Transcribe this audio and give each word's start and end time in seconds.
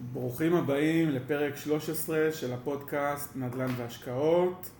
ברוכים 0.00 0.54
הבאים 0.54 1.10
לפרק 1.10 1.56
13 1.56 2.32
של 2.32 2.52
הפודקאסט 2.52 3.36
נדל"ן 3.36 3.70
והשקעות. 3.76 4.70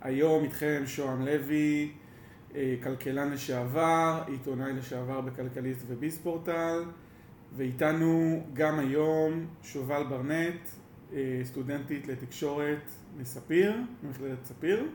היום 0.00 0.44
איתכם 0.44 0.82
שוהם 0.86 1.22
לוי, 1.26 1.92
אה, 2.54 2.74
כלכלן 2.82 3.32
לשעבר, 3.32 4.22
עיתונאי 4.26 4.72
לשעבר 4.72 5.20
בכלכליסט 5.20 5.82
וביספורטל, 5.86 6.84
ואיתנו 7.56 8.42
גם 8.52 8.78
היום 8.78 9.46
שובל 9.62 10.04
ברנט, 10.08 10.68
אה, 11.12 11.40
סטודנטית 11.44 12.06
לתקשורת 12.06 12.90
מספיר, 13.18 13.74
ממכללת 14.02 14.44
ספיר, 14.44 14.86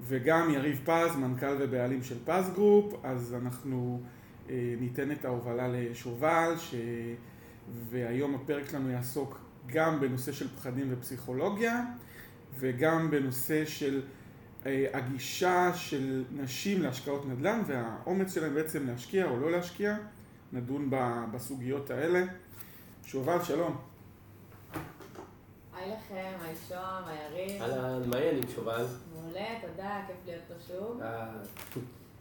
וגם 0.00 0.50
יריב 0.50 0.80
פז, 0.84 1.16
מנכ"ל 1.16 1.56
ובעלים 1.60 2.02
של 2.02 2.18
פז 2.24 2.50
גרופ, 2.54 2.94
אז 3.02 3.34
אנחנו 3.42 4.00
אה, 4.50 4.74
ניתן 4.80 5.12
את 5.12 5.24
ההובלה 5.24 5.68
לשובל, 5.68 6.54
ש... 6.58 6.74
והיום 7.90 8.34
הפרק 8.34 8.70
שלנו 8.70 8.90
יעסוק 8.90 9.38
גם 9.66 10.00
בנושא 10.00 10.32
של 10.32 10.48
פחדים 10.48 10.88
ופסיכולוגיה, 10.90 11.84
וגם 12.58 13.10
בנושא 13.10 13.64
של 13.64 14.02
אה, 14.66 14.86
הגישה 14.92 15.74
של 15.74 16.24
נשים 16.32 16.82
להשקעות 16.82 17.26
נדל"ן 17.28 17.62
והאומץ 17.66 18.34
שלהם 18.34 18.54
בעצם 18.54 18.86
להשקיע 18.86 19.24
או 19.24 19.40
לא 19.40 19.50
להשקיע. 19.50 19.96
נדון 20.52 20.90
בסוגיות 21.32 21.90
האלה. 21.90 22.24
שובל, 23.04 23.44
שלום. 23.44 23.76
היי 25.76 25.90
לכם, 25.90 26.32
היי 26.44 26.54
שוהם, 26.68 27.04
היי 27.06 27.18
יריב. 27.30 27.62
אהלן, 27.62 28.10
מה 28.10 28.16
העניינים 28.16 28.42
שובל? 28.54 28.86
מעולה, 29.14 29.46
תודה, 29.60 30.02
כיף 30.06 30.16
להיות 30.26 30.42
פה 30.48 30.54
שוב. 30.66 31.00
אה, 31.02 31.26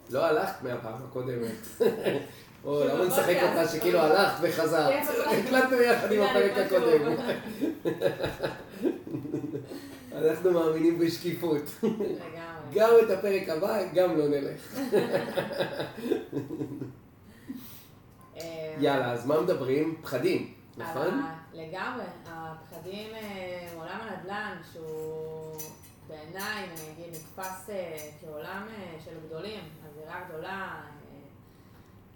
לא 0.09 0.25
הלכת 0.25 0.63
מהפעם 0.63 1.03
הקודמת. 1.03 1.67
או, 2.65 2.83
למה 2.83 3.05
נשחק 3.05 3.37
אותה 3.41 3.67
שכאילו 3.67 3.99
הלכת 3.99 4.37
וחזרת? 4.41 4.93
הקלטנו 5.27 5.81
יחד 5.81 6.11
עם 6.11 6.21
הפרק 6.21 6.57
הקודם. 6.57 7.15
אנחנו 10.11 10.51
מאמינים 10.51 10.99
בשקיפות. 10.99 11.61
גם 12.73 12.89
את 13.03 13.09
הפרק 13.09 13.49
הבא, 13.49 13.93
גם 13.93 14.17
לא 14.17 14.27
נלך. 14.27 14.79
אה, 18.37 18.75
יאללה, 18.79 19.11
אז 19.11 19.25
מה 19.25 19.41
מדברים? 19.41 19.95
פחדים, 20.01 20.53
נכון? 20.77 21.21
לגמרי. 21.53 22.03
הפחדים 22.25 23.09
מעולם 23.75 23.99
הנדל"ן, 24.01 24.57
שהוא 24.73 25.55
בעיניי, 26.07 26.63
אני 26.63 26.91
אגיד, 26.93 27.09
נתפס 27.09 27.69
אה, 27.69 27.97
כעולם 28.21 28.67
אה, 28.69 28.95
של 29.05 29.11
גדולים, 29.27 29.59
אווירה 29.89 30.21
גדולה, 30.29 30.81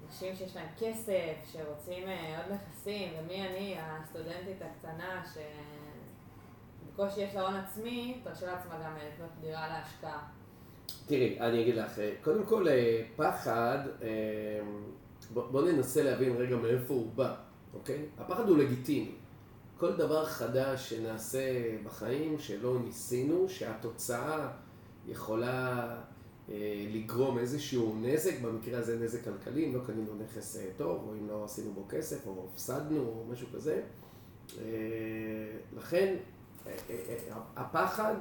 אנשים 0.07 0.35
שיש 0.35 0.55
להם 0.55 0.67
כסף, 0.79 1.51
שרוצים 1.51 2.03
עוד 2.37 2.57
נכסים, 2.57 3.13
ומי 3.19 3.47
אני, 3.47 3.75
הסטודנטית 3.79 4.61
הקטנה, 4.61 5.23
שבקושי 6.93 7.21
יש 7.21 7.35
לה 7.35 7.41
הון 7.41 7.55
עצמי, 7.55 8.21
תרשה 8.23 8.45
לעצמה 8.45 8.75
גם 8.85 8.93
לקנות 8.95 9.29
דירה 9.41 9.67
להשקעה. 9.67 10.27
תראי, 11.05 11.39
אני 11.39 11.61
אגיד 11.61 11.75
לך, 11.75 11.99
קודם 12.23 12.45
כל 12.45 12.65
פחד, 13.15 13.79
בוא, 15.33 15.61
ננסה 15.61 16.03
להבין 16.03 16.35
רגע 16.35 16.55
מאיפה 16.55 16.93
הוא 16.93 17.11
בא, 17.15 17.35
אוקיי? 17.73 18.05
הפחד 18.17 18.49
הוא 18.49 18.57
לגיטימי. 18.57 19.11
כל 19.77 19.95
דבר 19.95 20.25
חדש 20.25 20.89
שנעשה 20.89 21.39
בחיים 21.85 22.39
שלא 22.39 22.79
ניסינו, 22.79 23.49
שהתוצאה 23.49 24.47
יכולה 25.07 25.77
אה, 25.79 26.01
לגרום 26.93 27.37
איזשהו 27.37 27.95
נזק, 28.01 28.39
במקרה 28.41 28.79
הזה 28.79 28.99
נזק 28.99 29.23
כלכלי, 29.23 29.65
אם 29.65 29.75
לא 29.75 29.79
קנינו 29.85 30.15
נכס 30.15 30.57
אה, 30.57 30.69
טוב, 30.77 31.03
או 31.07 31.13
אם 31.13 31.27
לא 31.27 31.45
עשינו 31.45 31.73
בו 31.73 31.85
כסף, 31.89 32.27
או 32.27 32.47
הפסדנו, 32.53 32.99
או 32.99 33.25
משהו 33.31 33.47
כזה. 33.53 33.81
אה, 34.59 34.63
לכן, 35.77 36.15
אה, 36.67 36.71
אה, 36.89 36.95
אה, 37.09 37.37
הפחד, 37.55 38.15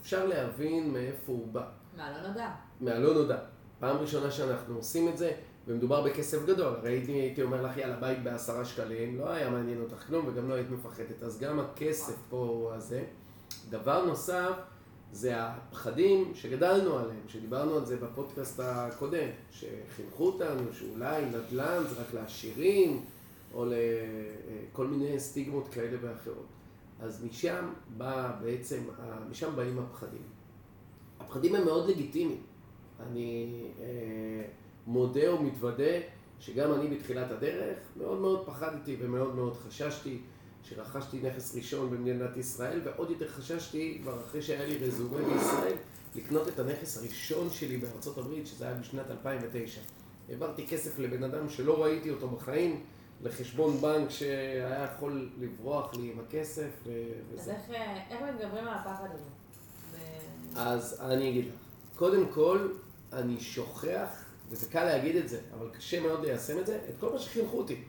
אפשר 0.00 0.26
להבין 0.26 0.92
מאיפה 0.92 1.32
הוא 1.32 1.46
בא. 1.52 1.68
מהלא 1.96 2.28
נודע. 2.28 2.50
מהלא 2.80 3.14
נודע. 3.14 3.38
פעם 3.78 3.96
ראשונה 3.96 4.30
שאנחנו 4.30 4.76
עושים 4.76 5.08
את 5.08 5.18
זה, 5.18 5.32
ומדובר 5.66 6.02
בכסף 6.02 6.46
גדול, 6.46 6.74
הרי 6.74 6.90
הייתי, 6.90 7.12
הייתי 7.12 7.42
אומר 7.42 7.62
לך 7.62 7.76
יאללה 7.76 7.96
בית 7.96 8.22
בעשרה 8.22 8.64
שקלים, 8.64 9.18
לא 9.18 9.30
היה 9.30 9.50
מעניין 9.50 9.80
אותך 9.80 10.06
כלום 10.06 10.26
וגם 10.28 10.48
לא 10.48 10.54
היית 10.54 10.70
מפחדת, 10.70 11.22
אז 11.22 11.40
גם 11.40 11.60
הכסף 11.60 12.16
פה 12.28 12.72
הזה. 12.74 13.04
דבר 13.70 14.04
נוסף 14.04 14.52
זה 15.12 15.32
הפחדים 15.36 16.32
שגדלנו 16.34 16.98
עליהם, 16.98 17.28
שדיברנו 17.28 17.74
על 17.74 17.86
זה 17.86 17.96
בפודקאסט 17.96 18.60
הקודם, 18.62 19.28
שחינכו 19.50 20.26
אותנו 20.26 20.72
שאולי 20.72 21.24
נדל"ן 21.24 21.82
זה 21.88 22.00
רק 22.00 22.14
לעשירים, 22.14 23.04
או 23.54 23.64
לכל 23.66 24.86
מיני 24.86 25.20
סטיגמות 25.20 25.68
כאלה 25.68 25.98
ואחרות. 26.00 26.46
אז 27.00 27.24
משם 27.24 27.64
בא 27.96 28.32
בעצם, 28.42 28.82
משם 29.30 29.56
באים 29.56 29.78
הפחדים. 29.78 30.22
הפחדים 31.20 31.54
הם 31.54 31.64
מאוד 31.64 31.90
לגיטימיים. 31.90 32.42
אני... 33.00 33.64
אה, 33.80 34.44
מודה 34.86 35.34
ומתוודה 35.34 36.00
שגם 36.40 36.72
אני 36.74 36.96
בתחילת 36.96 37.30
הדרך 37.30 37.78
מאוד 37.96 38.20
מאוד 38.20 38.46
פחדתי 38.46 38.96
ומאוד 39.00 39.34
מאוד 39.34 39.56
חששתי 39.56 40.18
שרכשתי 40.70 41.20
נכס 41.22 41.54
ראשון 41.56 41.90
במדינת 41.90 42.36
ישראל 42.36 42.80
ועוד 42.84 43.10
יותר 43.10 43.28
חששתי 43.28 43.98
כבר 44.02 44.20
אחרי 44.20 44.42
שהיה 44.42 44.66
לי 44.66 44.78
רזומה 44.78 45.18
בישראל 45.18 45.74
לקנות 46.14 46.48
את 46.48 46.58
הנכס 46.58 46.98
הראשון 46.98 47.50
שלי 47.50 47.76
בארצות 47.76 48.18
הברית 48.18 48.46
שזה 48.46 48.64
היה 48.64 48.74
בשנת 48.74 49.10
2009. 49.10 49.80
העברתי 50.28 50.66
כסף 50.66 50.98
לבן 50.98 51.22
אדם 51.22 51.48
שלא 51.48 51.82
ראיתי 51.84 52.10
אותו 52.10 52.28
בחיים 52.28 52.84
לחשבון 53.22 53.76
בנק 53.76 54.10
שהיה 54.10 54.88
יכול 54.94 55.30
לברוח 55.40 55.94
לי 55.94 56.12
עם 56.12 56.20
הכסף 56.20 56.70
וזה. 56.86 57.42
אז 57.42 57.48
איך, 57.48 57.60
איך 58.10 58.22
מתגברים 58.22 58.68
על 58.68 58.74
הפחד 58.74 59.08
הזה? 59.14 59.24
אז 60.56 61.00
אני 61.00 61.30
אגיד 61.30 61.44
לך, 61.46 61.54
קודם 61.96 62.28
כל 62.32 62.68
אני 63.12 63.40
שוכח 63.40 64.08
וזה 64.50 64.70
קל 64.70 64.84
להגיד 64.84 65.16
את 65.16 65.28
זה, 65.28 65.40
אבל 65.58 65.68
קשה 65.72 66.00
מאוד 66.00 66.24
ליישם 66.24 66.58
את 66.58 66.66
זה, 66.66 66.78
את 66.88 66.94
כל 67.00 67.12
מה 67.12 67.18
שחינכו 67.18 67.58
אותי. 67.58 67.84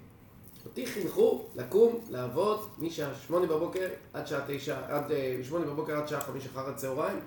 אותי 0.66 0.86
חינכו 0.86 1.46
לקום, 1.56 2.00
לעבוד 2.10 2.68
משעה 2.78 3.16
שמונה 3.16 3.46
בבוקר 3.46 3.90
עד 4.14 4.28
שעה 4.28 4.46
תשע, 4.48 4.80
עד 4.88 5.12
אה, 5.12 5.40
שמונה 5.44 5.66
בבוקר 5.66 5.98
עד 5.98 6.08
שעה 6.08 6.22
חמש 6.22 6.46
אחר 6.46 6.70
הצהריים, 6.70 7.20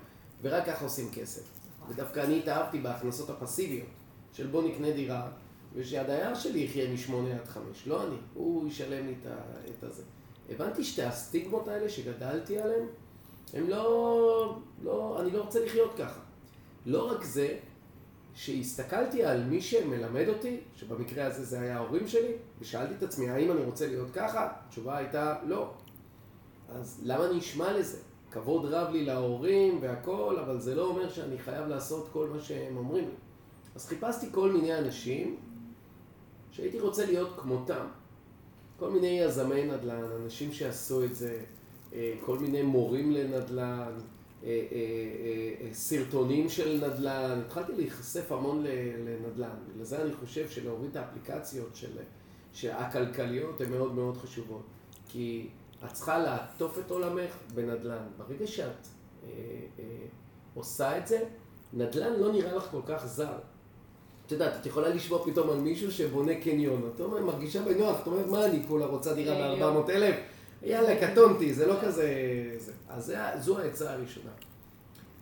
ורק 0.43 0.67
ככה 0.67 0.85
עושים 0.85 1.11
כסף. 1.13 1.43
ודווקא 1.89 2.21
אני 2.21 2.39
התאהבתי 2.39 2.81
בהכנסות 2.81 3.31
הפסיביות, 3.31 3.89
של 4.33 4.47
בוא 4.47 4.69
נקנה 4.69 4.91
דירה, 4.91 5.29
ושהדייר 5.75 6.35
שלי 6.35 6.61
יחיה 6.61 6.93
משמונה 6.93 7.35
עד 7.35 7.49
חמש, 7.49 7.87
לא 7.87 8.03
אני, 8.07 8.17
הוא 8.35 8.69
ישלם 8.69 9.07
לי 9.07 9.15
את 9.79 9.85
הזה. 9.85 10.03
הבנתי 10.51 10.85
שתי 10.85 11.03
הסטיגמות 11.03 11.69
האלה 11.69 11.89
שגדלתי 11.89 12.59
עליהן, 12.59 12.87
הם 13.55 13.69
לא, 13.69 14.59
לא, 14.83 15.21
אני 15.21 15.31
לא 15.31 15.43
רוצה 15.43 15.65
לחיות 15.65 15.95
ככה. 15.99 16.21
לא 16.87 17.11
רק 17.11 17.25
זה, 17.25 17.57
שהסתכלתי 18.35 19.25
על 19.25 19.45
מי 19.45 19.61
שמלמד 19.61 20.29
אותי, 20.29 20.61
שבמקרה 20.75 21.27
הזה 21.27 21.45
זה 21.45 21.61
היה 21.61 21.77
ההורים 21.77 22.09
שלי, 22.09 22.33
ושאלתי 22.61 22.95
את 22.95 23.03
עצמי, 23.03 23.31
האם 23.31 23.53
אני 23.53 23.65
רוצה 23.65 23.87
להיות 23.87 24.11
ככה? 24.11 24.49
התשובה 24.67 24.97
הייתה 24.97 25.35
לא. 25.47 25.71
אז 26.69 27.01
למה 27.05 27.27
אני 27.27 27.39
אשמע 27.39 27.73
לזה? 27.73 27.99
כבוד 28.31 28.65
רב 28.65 28.93
לי 28.93 29.05
להורים 29.05 29.79
והכל, 29.81 30.37
אבל 30.39 30.61
זה 30.61 30.75
לא 30.75 30.87
אומר 30.87 31.11
שאני 31.11 31.39
חייב 31.39 31.69
לעשות 31.69 32.09
כל 32.13 32.29
מה 32.35 32.41
שהם 32.41 32.77
אומרים 32.77 33.05
לי. 33.05 33.15
אז 33.75 33.87
חיפשתי 33.87 34.27
כל 34.33 34.53
מיני 34.53 34.79
אנשים 34.79 35.37
שהייתי 36.51 36.81
רוצה 36.81 37.07
להיות 37.07 37.37
כמותם. 37.37 37.87
כל 38.79 38.91
מיני 38.91 39.21
יזמי 39.21 39.65
נדל"ן, 39.65 40.03
אנשים 40.23 40.53
שעשו 40.53 41.05
את 41.05 41.15
זה, 41.17 41.41
אה, 41.93 42.15
כל 42.25 42.39
מיני 42.39 42.63
מורים 42.63 43.11
לנדל"ן, 43.11 43.93
סרטונים 45.73 46.49
של 46.49 46.87
נדל"ן, 46.87 47.41
התחלתי 47.47 47.73
להיחשף 47.77 48.33
המון 48.33 48.65
לנדל"ן, 48.65 49.57
בגלל 49.73 49.85
זה 49.85 50.03
אני 50.03 50.13
חושב 50.13 50.49
שלהוריד 50.49 50.91
את 50.91 50.97
האפליקציות 50.97 51.79
של, 52.53 52.71
הכלכליות 52.73 53.61
הן 53.61 53.71
מאוד 53.71 53.95
מאוד 53.95 54.17
חשובות, 54.17 54.63
כי 55.09 55.49
את 55.85 55.93
צריכה 55.93 56.19
לעטוף 56.19 56.79
את 56.79 56.91
עולמך 56.91 57.37
בנדל"ן. 57.55 58.07
ברגע 58.17 58.47
שאת 58.47 58.67
אה, 58.67 59.29
אה, 59.79 59.85
עושה 60.55 60.99
את 60.99 61.07
זה, 61.07 61.25
נדל"ן 61.73 62.13
לא 62.21 62.33
נראה 62.33 62.55
לך 62.55 62.65
כל 62.71 62.81
כך 62.87 63.07
זר. 63.07 63.39
את 64.27 64.33
יודעת, 64.33 64.61
את 64.61 64.67
יכולה 64.67 64.89
לשמוע 64.89 65.25
פתאום 65.25 65.51
על 65.51 65.59
מישהו 65.59 65.93
שבונה 65.93 66.35
קניון, 66.35 66.91
את 66.95 67.01
מרגישה 67.01 67.63
בנוח, 67.63 68.01
את 68.03 68.07
אומרת, 68.07 68.27
מה 68.27 68.45
אני 68.45 68.63
כולה 68.69 68.87
רוצה 68.87 69.15
דירה 69.15 69.57
ב-400 69.57 69.91
אלף? 69.91 70.17
יאללה, 70.65 71.11
קטונתי, 71.11 71.55
זה 71.55 71.67
לא 71.67 71.75
כזה... 71.83 72.09
אז 72.89 73.05
זה, 73.05 73.19
זו 73.41 73.59
העצה 73.59 73.93
הראשונה. 73.93 74.31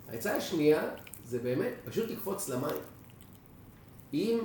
העצה 0.08 0.36
השנייה 0.36 0.90
זה 1.24 1.38
באמת 1.38 1.72
פשוט 1.84 2.10
לקפוץ 2.10 2.48
למים. 2.48 2.76
אם 4.14 4.38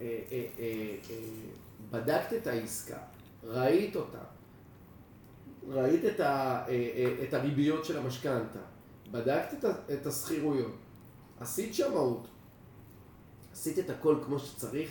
אה, 0.00 0.06
אה, 0.06 0.46
אה, 0.58 0.96
אה, 1.10 1.16
בדקת 1.90 2.32
את 2.32 2.46
העסקה, 2.46 2.98
ראית 3.44 3.96
אותה, 3.96 4.18
ראית 5.68 6.04
את, 6.04 6.20
ה, 6.20 6.64
אה, 6.68 6.68
אה, 6.68 7.24
את 7.28 7.34
הריביות 7.34 7.84
של 7.84 7.98
המשכנתה, 7.98 8.58
בדקת 9.10 9.64
את, 9.64 9.64
את 9.92 10.06
השכירויות, 10.06 10.74
עשית 11.40 11.74
שמאות, 11.74 12.28
עשית 13.52 13.78
את 13.78 13.90
הכל 13.90 14.16
כמו 14.24 14.38
שצריך, 14.38 14.90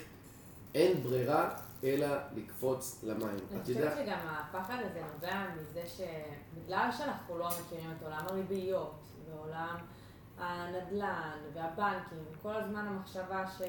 אין 0.76 1.04
ברירה, 1.04 1.56
אלא 1.84 2.08
לקפוץ 2.36 3.04
למים. 3.04 3.30
אני 3.52 3.62
חושבת 3.62 3.94
שגם 3.98 4.20
הפחד 4.28 4.78
הזה 4.86 5.02
נובע 5.14 5.44
מזה 5.56 5.82
שבגלל 5.88 6.90
שאנחנו 6.98 7.38
לא 7.38 7.48
מכירים 7.48 7.92
את 7.98 8.04
עולם 8.04 8.26
הריביות 8.30 8.96
ועולם 9.30 9.78
הנדל"ן 10.40 11.38
והבנקים, 11.54 12.18
וכל 12.32 12.56
הזמן 12.56 12.88
המחשבה 12.88 13.48
ש... 13.58 13.62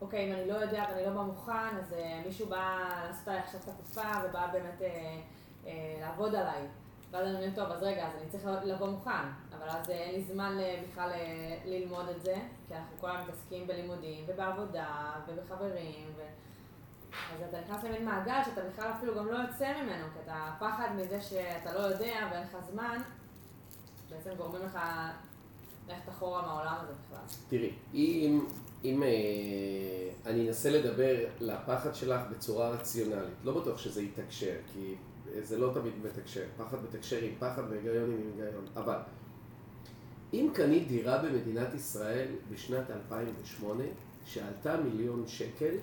אוקיי, 0.00 0.28
אם 0.28 0.32
אני 0.32 0.48
לא 0.48 0.54
יודע 0.54 0.84
ואני 0.90 1.06
לא 1.06 1.10
בא 1.10 1.22
מוכן, 1.22 1.76
אז 1.78 1.92
uh, 1.92 2.26
מישהו 2.26 2.46
בא 2.46 2.78
לעשות 3.08 3.28
עליי 3.28 3.40
עכשיו 3.40 3.60
את 3.64 3.68
הקופה 3.68 4.08
ובא 4.24 4.46
באמת 4.52 4.80
uh, 4.80 4.84
uh, 5.64 5.68
לעבוד 6.00 6.34
עליי. 6.34 6.66
ואז 7.10 7.26
אני 7.26 7.34
אומרת, 7.34 7.54
טוב, 7.54 7.70
אז 7.70 7.82
רגע, 7.82 8.06
אז 8.06 8.12
אני 8.20 8.28
צריך 8.30 8.44
לבוא 8.64 8.88
מוכן. 8.88 9.10
אבל 9.58 9.68
אז 9.68 9.90
אין 9.90 10.14
לי 10.14 10.24
זמן 10.24 10.56
בכלל 10.90 11.10
ללמוד 11.64 12.08
את 12.08 12.22
זה, 12.22 12.34
כי 12.68 12.74
אנחנו 12.74 12.96
כל 13.00 13.10
הזמן 13.10 13.22
מתעסקים 13.22 13.66
בלימודים 13.66 14.24
ובעבודה 14.28 15.12
ובחברים. 15.28 16.12
ו... 16.16 16.22
אז 17.12 17.42
אתה 17.48 17.60
נכנס 17.60 17.84
למין 17.84 18.04
מעגל 18.04 18.40
שאתה 18.44 18.60
בכלל 18.72 18.90
אפילו 18.98 19.14
גם 19.14 19.26
לא 19.26 19.36
יוצא 19.36 19.82
ממנו, 19.82 20.06
כי 20.12 20.18
אתה 20.24 20.52
פחד 20.58 20.88
מזה 20.96 21.20
שאתה 21.20 21.74
לא 21.74 21.78
יודע 21.78 22.28
ואין 22.32 22.42
לך 22.42 22.56
זמן, 22.72 22.98
בעצם 24.10 24.30
גורמים 24.36 24.62
לך 24.62 24.78
ללכת 25.88 26.08
אחורה 26.08 26.42
מהעולם 26.42 26.74
הזה 26.82 26.92
בכלל. 27.06 27.24
תראי, 27.48 27.72
אם, 27.94 28.46
אם 28.84 29.02
אה, 29.02 30.30
אני 30.30 30.48
אנסה 30.48 30.70
לדבר 30.70 31.16
לפחד 31.40 31.94
שלך 31.94 32.20
בצורה 32.30 32.70
רציונלית, 32.70 33.34
לא 33.44 33.60
בטוח 33.60 33.78
שזה 33.78 34.02
יתקשר, 34.02 34.54
כי 34.72 34.94
זה 35.42 35.58
לא 35.58 35.70
תמיד 35.74 35.92
מתקשר, 36.04 36.44
פחד 36.56 36.76
מתקשר 36.84 37.18
עם 37.22 37.34
פחד 37.38 37.62
והיגיון 37.70 38.10
עם 38.10 38.20
היגיון, 38.26 38.66
אבל 38.76 38.98
אם 40.32 40.50
קנית 40.54 40.88
דירה 40.88 41.18
במדינת 41.18 41.74
ישראל 41.74 42.28
בשנת 42.50 42.90
2008 42.90 43.84
שעלתה 44.26 44.76
מיליון 44.76 45.24
שקל, 45.26 45.74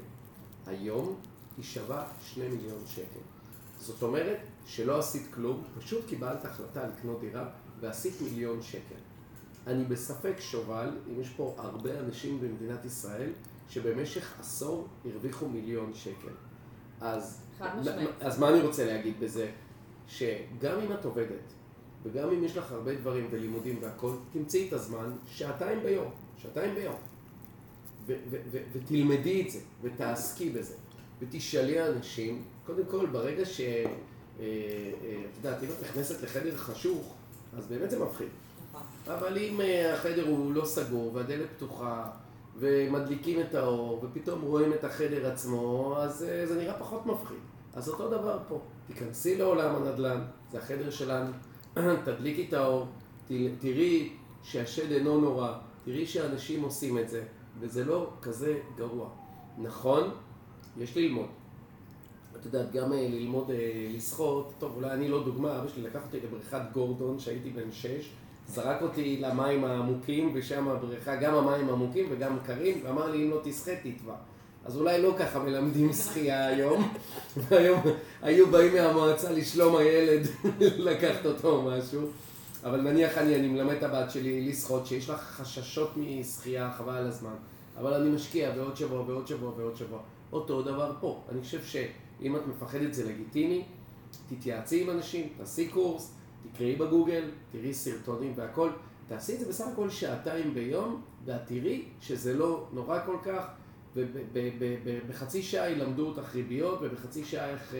היום 0.67 1.15
היא 1.57 1.65
שווה 1.65 2.07
שני 2.21 2.47
מיליון 2.47 2.79
שקל. 2.87 3.19
זאת 3.79 4.03
אומרת 4.03 4.37
שלא 4.65 4.99
עשית 4.99 5.27
כלום, 5.33 5.63
פשוט 5.79 6.07
קיבלת 6.07 6.45
החלטה 6.45 6.87
לקנות 6.87 7.19
דירה 7.19 7.49
ועשית 7.79 8.13
מיליון 8.21 8.61
שקל. 8.61 8.95
אני 9.67 9.83
בספק 9.83 10.35
שובל, 10.39 10.89
אם 11.07 11.21
יש 11.21 11.29
פה 11.29 11.55
הרבה 11.57 11.99
אנשים 11.99 12.41
במדינת 12.41 12.85
ישראל 12.85 13.29
שבמשך 13.69 14.39
עשור 14.39 14.87
הרוויחו 15.05 15.49
מיליון 15.49 15.93
שקל. 15.93 16.33
אז, 17.01 17.41
אז 18.21 18.39
מה 18.39 18.49
אני 18.49 18.61
רוצה 18.61 18.85
להגיד 18.85 19.19
בזה? 19.19 19.51
שגם 20.07 20.79
אם 20.85 20.93
את 20.93 21.05
עובדת, 21.05 21.53
וגם 22.03 22.29
אם 22.29 22.43
יש 22.43 22.57
לך 22.57 22.71
הרבה 22.71 22.95
דברים 22.95 23.27
ולימודים 23.31 23.77
והכל, 23.81 24.11
תמצאי 24.33 24.67
את 24.67 24.73
הזמן 24.73 25.11
שעתיים 25.25 25.83
ביום, 25.83 26.11
שעתיים 26.37 26.75
ביום. 26.75 26.95
ותלמדי 28.73 29.41
את 29.41 29.51
זה, 29.51 29.59
ותעסקי 29.81 30.49
בזה, 30.49 30.73
ותשאלי 31.21 31.87
אנשים, 31.87 32.43
קודם 32.65 32.85
כל, 32.85 33.05
ברגע 33.05 33.45
ש... 33.45 33.61
אה, 33.61 34.45
אה, 35.03 35.23
את 35.31 35.37
יודעת, 35.37 35.63
אם 35.63 35.67
את 35.69 35.83
נכנסת 35.83 36.21
לחדר 36.21 36.57
חשוך, 36.57 37.13
אז 37.57 37.67
באמת 37.67 37.89
זה 37.89 37.99
מפחיד. 37.99 38.27
נכון. 38.69 38.81
אבל 39.07 39.37
אם 39.37 39.61
אה, 39.61 39.93
החדר 39.93 40.27
הוא 40.27 40.53
לא 40.53 40.65
סגור 40.65 41.11
והדלת 41.13 41.47
פתוחה 41.55 42.09
ומדליקים 42.59 43.41
את 43.41 43.55
האור 43.55 44.03
ופתאום 44.03 44.41
רואים 44.41 44.73
את 44.73 44.83
החדר 44.83 45.31
עצמו, 45.31 45.95
אז 45.97 46.17
זה 46.17 46.55
נראה 46.57 46.79
פחות 46.79 47.05
מפחיד. 47.05 47.37
אז 47.73 47.89
אותו 47.89 48.09
דבר 48.09 48.39
פה, 48.47 48.59
תיכנסי 48.87 49.37
לעולם 49.37 49.75
הנדל"ן, 49.75 50.21
זה 50.51 50.57
החדר 50.57 50.89
שלנו, 50.89 51.31
תדליקי 52.05 52.45
את 52.47 52.53
האור, 52.53 52.87
תראי 53.59 54.13
שהשד 54.43 54.91
אינו 54.91 55.21
נורא, 55.21 55.53
תראי 55.85 56.05
שאנשים 56.05 56.63
עושים 56.63 56.97
את 56.97 57.09
זה, 57.09 57.23
וזה 57.59 57.85
לא 57.85 58.09
כזה 58.21 58.59
גרוע. 58.77 59.09
נכון, 59.57 60.09
יש 60.77 60.97
ללמוד. 60.97 61.27
את 62.39 62.45
יודעת, 62.45 62.71
גם 62.71 62.93
אה, 62.93 63.07
ללמוד 63.11 63.51
אה, 63.51 63.87
לשחות, 63.95 64.53
טוב, 64.59 64.71
אולי 64.75 64.91
אני 64.91 65.07
לא 65.07 65.23
דוגמה, 65.23 65.59
אבא 65.59 65.67
שלי 65.67 65.83
לקח 65.83 65.99
אותי 66.05 66.17
לבריכת 66.19 66.61
גורדון 66.73 67.17
כשהייתי 67.17 67.49
בן 67.49 67.71
שש, 67.71 68.09
זרק 68.47 68.81
אותי 68.81 69.17
למים 69.21 69.63
העמוקים, 69.63 70.31
ושם 70.33 70.67
הבריכה, 70.67 71.15
גם 71.15 71.33
המים 71.33 71.69
עמוקים 71.69 72.05
וגם 72.09 72.37
קרים, 72.45 72.79
ואמר 72.83 73.11
לי, 73.11 73.23
אם 73.23 73.31
לא 73.31 73.39
תשחה, 73.43 73.71
תטבע. 73.75 74.15
אז 74.65 74.77
אולי 74.77 75.01
לא 75.01 75.13
ככה 75.19 75.39
מלמדים 75.39 75.93
שחייה 75.93 76.47
היום, 76.47 76.93
והיום 77.37 77.81
היו 78.21 78.47
באים 78.47 78.73
מהמועצה 78.73 79.31
לשלום 79.31 79.75
הילד, 79.75 80.27
לקחת 80.89 81.25
אותו 81.25 81.49
או 81.49 81.61
משהו. 81.61 82.01
אבל 82.67 82.81
נניח 82.81 83.17
אני, 83.17 83.35
אני 83.35 83.47
מלמד 83.47 83.73
את 83.73 83.83
הבת 83.83 84.11
שלי 84.11 84.49
לשחות, 84.49 84.85
שיש 84.85 85.09
לך 85.09 85.19
חששות 85.21 85.91
משחייה, 85.97 86.71
חבל 86.77 86.93
על 86.93 87.07
הזמן. 87.07 87.35
אבל 87.77 87.93
אני 87.93 88.09
משקיע 88.09 88.51
בעוד 88.51 88.77
שבוע, 88.77 89.03
בעוד 89.03 89.27
שבוע, 89.27 89.51
בעוד 89.57 89.75
שבוע. 89.75 89.99
אותו 90.31 90.61
דבר 90.61 90.93
פה. 90.99 91.23
אני 91.31 91.41
חושב 91.41 91.63
שאם 91.63 92.35
את 92.35 92.41
מפחדת 92.47 92.93
זה 92.93 93.09
לגיטימי, 93.09 93.65
תתייעצי 94.29 94.81
עם 94.81 94.89
אנשים, 94.89 95.29
תעשי 95.37 95.67
קורס, 95.67 96.13
תקראי 96.43 96.75
בגוגל, 96.75 97.23
תראי 97.51 97.73
סרטונים 97.73 98.33
והכל. 98.35 98.69
תעשי 99.07 99.33
את 99.33 99.39
זה 99.39 99.45
בסך 99.49 99.65
הכל 99.73 99.89
שעתיים 99.89 100.53
ביום, 100.53 101.01
ואת 101.25 101.41
תראי 101.45 101.85
שזה 102.01 102.33
לא 102.33 102.67
נורא 102.73 102.99
כל 103.05 103.17
כך. 103.23 103.43
ובחצי 104.83 105.41
שעה 105.41 105.69
ילמדו 105.69 106.07
אותך 106.07 106.35
ריביות, 106.35 106.79
ובחצי 106.81 107.25
שעה 107.25 107.49
איך 107.49 107.73
אה, 107.73 107.79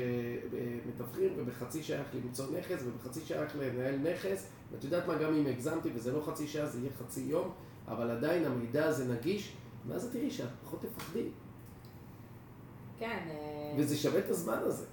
מתווכים, 0.87 1.33
ובחצי 1.35 1.83
שעה 1.83 1.99
איך 1.99 2.07
למצוא 2.25 2.45
נכס, 2.59 2.83
ובחצי 2.85 3.21
שעה 3.25 3.43
איך 3.43 3.55
לנהל 3.55 3.95
נכס. 3.95 4.47
ואת 4.71 4.83
יודעת 4.83 5.07
מה, 5.07 5.15
גם 5.15 5.33
אם 5.33 5.47
הגזמתי 5.47 5.89
וזה 5.93 6.11
לא 6.11 6.21
חצי 6.25 6.47
שעה, 6.47 6.65
זה 6.65 6.79
יהיה 6.79 6.91
חצי 6.99 7.21
יום, 7.21 7.51
אבל 7.87 8.11
עדיין 8.11 8.45
המידע 8.45 8.85
הזה 8.85 9.13
נגיש, 9.13 9.55
ואז 9.87 10.05
את 10.05 10.11
תראי 10.11 10.31
שאת 10.31 10.49
פחות 10.65 10.81
תפחדי. 10.81 11.29
כן. 12.99 13.27
אה, 13.29 13.75
וזה 13.77 13.97
שווה 13.97 14.19
את 14.19 14.29
הזמן 14.29 14.57
הזה. 14.57 14.85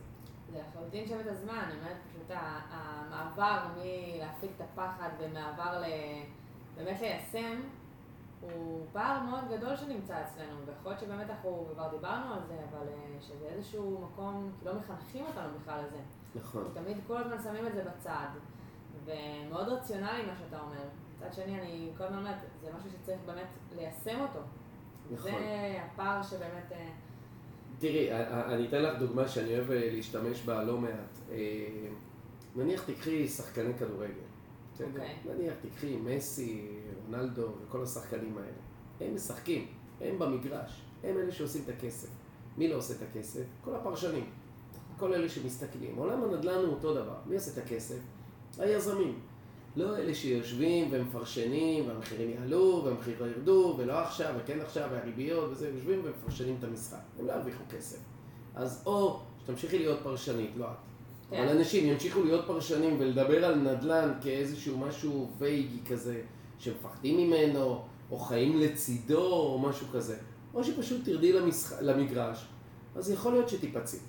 זה 0.53 0.59
לחלוטין 0.59 1.07
שווה 1.07 1.21
את 1.21 1.27
הזמן, 1.27 1.65
אני 1.65 1.79
אומרת 1.79 1.97
פשוט 2.09 2.31
המעבר 2.71 3.67
מלהפיק 3.77 4.51
את 4.57 4.61
הפחד 4.61 5.09
ומעבר 5.21 5.81
ל... 5.81 5.85
באמת 6.77 7.01
ליישם, 7.01 7.61
הוא 8.41 8.87
פער 8.93 9.23
מאוד 9.23 9.45
גדול 9.51 9.77
שנמצא 9.77 10.23
אצלנו, 10.23 10.59
ויכול 10.67 10.93
להיות 10.93 11.01
שבאמת 11.01 11.31
אנחנו 11.31 11.67
כבר 11.73 11.91
דיברנו 11.91 12.35
על 12.35 12.41
זה, 12.49 12.57
אבל 12.71 12.89
אה, 12.89 13.21
שזה 13.21 13.47
איזשהו 13.47 14.01
מקום, 14.01 14.53
כי 14.61 14.67
לא 14.67 14.75
מחנכים 14.75 15.25
אותנו 15.25 15.59
בכלל 15.61 15.81
לזה. 15.87 15.99
נכון. 16.35 16.65
תמיד 16.75 16.97
כל 17.07 17.17
הזמן 17.17 17.43
שמים 17.43 17.67
את 17.67 17.75
זה 17.75 17.85
בצד, 17.85 18.27
ומאוד 19.05 19.69
רציונלי 19.69 20.27
מה 20.27 20.35
שאתה 20.39 20.61
אומר. 20.61 20.85
מצד 21.19 21.35
שני, 21.35 21.61
אני 21.61 21.91
כל 21.99 22.05
הזמן 22.05 22.19
אומרת, 22.19 22.37
זה 22.63 22.69
משהו 22.79 22.91
שצריך 22.91 23.21
באמת 23.27 23.47
ליישם 23.77 24.21
אותו. 24.21 24.41
נכון. 25.11 25.31
זה 25.31 25.79
הפער 25.85 26.23
שבאמת... 26.23 26.73
אה, 26.73 26.91
תראי, 27.79 28.13
אני 28.55 28.69
אתן 28.69 28.83
לך 28.83 28.99
דוגמה 28.99 29.29
שאני 29.29 29.59
אוהב 29.59 29.71
אה, 29.71 29.91
להשתמש 29.93 30.43
בה 30.43 30.65
לא 30.65 30.79
מעט. 30.79 31.19
נניח 32.57 32.85
תקחי 32.85 33.29
שחקני 33.29 33.75
כדורגל. 33.75 34.13
Okay. 34.79 34.83
אוקיי. 34.83 35.17
נניח 35.25 35.55
תקחי 35.63 35.97
מסי, 35.97 36.69
רונלדו 37.05 37.49
וכל 37.63 37.83
השחקנים 37.83 38.39
האלה. 38.39 38.57
הם 39.01 39.15
משחקים, 39.15 39.67
הם 40.01 40.19
במגרש, 40.19 40.83
הם 41.05 41.19
אלה 41.19 41.33
שעושים 41.33 41.63
את 41.65 41.69
הכסף. 41.69 42.09
מי 42.59 42.69
לא 42.69 42.77
עושה 42.77 42.95
את 42.95 43.03
הכסף? 43.11 43.45
כל 43.65 43.75
הפרשנים. 43.75 44.31
כל 44.97 45.15
אלה 45.15 45.29
שמסתכלים. 45.29 45.97
עולם 45.97 46.25
הנדל"ן 46.25 46.55
הוא 46.55 46.75
אותו 46.75 46.95
דבר. 46.95 47.17
מי 47.27 47.35
עושה 47.35 47.61
את 47.61 47.67
הכסף? 47.67 47.99
היזמים. 48.59 49.19
לא 49.77 49.97
אלה 49.97 50.15
שיושבים 50.15 50.89
ומפרשנים, 50.91 51.89
והמחירים 51.89 52.31
יעלו, 52.31 52.83
והמחירים 52.85 53.19
ירדו, 53.27 53.75
ולא 53.79 53.99
עכשיו, 53.99 54.35
וכן 54.39 54.61
עכשיו, 54.61 54.89
והריביות 54.93 55.51
וזה, 55.53 55.69
יושבים 55.69 56.01
ומפרשנים 56.05 56.57
את 56.59 56.65
המשחק. 56.65 56.99
הם 57.19 57.27
לא 57.27 57.33
ירוויחו 57.33 57.65
כסף. 57.71 57.99
אז 58.55 58.83
או 58.87 59.21
שתמשיכי 59.43 59.79
להיות 59.79 59.99
פרשנית, 60.03 60.51
לא 60.57 60.65
את. 60.65 60.71
כן. 61.31 61.37
אבל 61.37 61.57
אנשים 61.57 61.87
ימשיכו 61.87 62.23
להיות 62.23 62.47
פרשנים 62.47 62.97
ולדבר 62.99 63.45
על 63.45 63.55
נדל"ן 63.55 64.13
כאיזשהו 64.21 64.79
משהו 64.79 65.31
וייגי 65.39 65.81
כזה, 65.91 66.23
שמפחדים 66.59 67.17
ממנו, 67.19 67.83
או 68.11 68.19
חיים 68.19 68.61
לצידו, 68.61 69.33
או 69.33 69.59
משהו 69.59 69.87
כזה. 69.93 70.17
או 70.55 70.65
שפשוט 70.65 71.05
תרדי 71.05 71.33
למשח... 71.33 71.73
למגרש, 71.81 72.47
אז 72.95 73.11
יכול 73.11 73.33
להיות 73.33 73.49
שתיפצעי. 73.49 74.01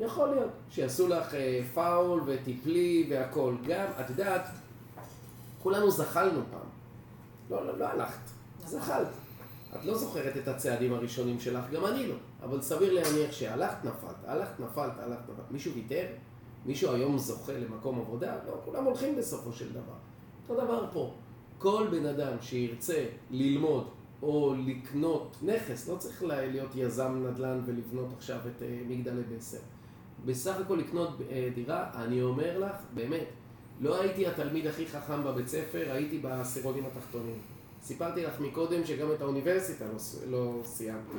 יכול 0.00 0.28
להיות 0.28 0.50
שיעשו 0.70 1.08
לך 1.08 1.34
אה, 1.34 1.60
פאול 1.74 2.22
וטיפלי 2.26 3.06
והכל. 3.10 3.54
גם, 3.66 3.86
את 4.00 4.10
יודעת, 4.10 4.46
כולנו 5.62 5.90
זחלנו 5.90 6.40
פעם. 6.50 6.68
לא, 7.50 7.66
לא, 7.66 7.78
לא 7.78 7.84
הלכת, 7.84 8.30
נכון. 8.58 8.80
זחלת. 8.80 9.08
את 9.76 9.84
לא 9.84 9.94
זוכרת 9.94 10.36
את 10.36 10.48
הצעדים 10.48 10.92
הראשונים 10.92 11.40
שלך, 11.40 11.70
גם 11.70 11.86
אני 11.86 12.06
לא. 12.06 12.14
אבל 12.42 12.62
סביר 12.62 12.92
להניח 12.92 13.32
שהלכת, 13.32 13.84
נפלת, 13.84 14.24
הלכת, 14.26 14.60
נפלת, 14.60 14.92
הלכת, 14.98 15.22
נפלת. 15.22 15.50
מישהו 15.50 15.72
ויתר? 15.74 16.06
מישהו 16.66 16.92
היום 16.92 17.18
זוכה 17.18 17.52
למקום 17.52 18.00
עבודה? 18.00 18.34
לא, 18.46 18.60
כולם 18.64 18.84
הולכים 18.84 19.16
בסופו 19.16 19.52
של 19.52 19.72
דבר. 19.72 19.94
אותו 20.48 20.64
דבר 20.64 20.86
פה. 20.92 21.14
כל 21.58 21.86
בן 21.90 22.06
אדם 22.06 22.32
שירצה 22.40 23.06
ללמוד 23.30 23.88
או 24.22 24.54
לקנות 24.66 25.36
נכס, 25.42 25.88
לא 25.88 25.96
צריך 25.96 26.22
להיות 26.22 26.70
יזם 26.74 27.26
נדל"ן 27.26 27.60
ולבנות 27.66 28.08
עכשיו 28.16 28.38
את 28.38 28.62
אה, 28.62 28.80
מגדלי 28.88 29.22
בסר. 29.36 29.58
בסך 30.24 30.56
הכל 30.60 30.76
לקנות 30.76 31.08
אה, 31.30 31.48
דירה, 31.54 31.90
אני 31.94 32.22
אומר 32.22 32.58
לך, 32.58 32.76
באמת, 32.94 33.24
לא 33.80 34.00
הייתי 34.00 34.26
התלמיד 34.26 34.66
הכי 34.66 34.86
חכם 34.86 35.24
בבית 35.24 35.48
ספר, 35.48 35.92
הייתי 35.92 36.18
בעשירונים 36.18 36.84
התחתונים. 36.86 37.38
סיפרתי 37.82 38.22
לך 38.22 38.40
מקודם 38.40 38.84
שגם 38.84 39.12
את 39.12 39.20
האוניברסיטה 39.22 39.84
לא, 39.84 39.98
לא 40.30 40.60
סיימתי. 40.64 41.16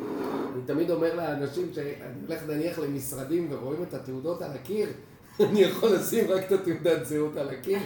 אני 0.53 0.61
תמיד 0.65 0.91
אומר 0.91 1.15
לאנשים 1.15 1.73
שאני 1.73 1.91
הולך 2.27 2.43
נניח 2.47 2.79
למשרדים 2.79 3.47
ורואים 3.51 3.83
את 3.83 3.93
התעודות 3.93 4.41
על 4.41 4.51
הקיר, 4.51 4.89
אני 5.39 5.59
יכול 5.59 5.89
לשים 5.89 6.31
רק 6.31 6.43
את 6.43 6.51
התעודת 6.51 7.05
זהות 7.05 7.37
על 7.37 7.49
הקיר, 7.49 7.79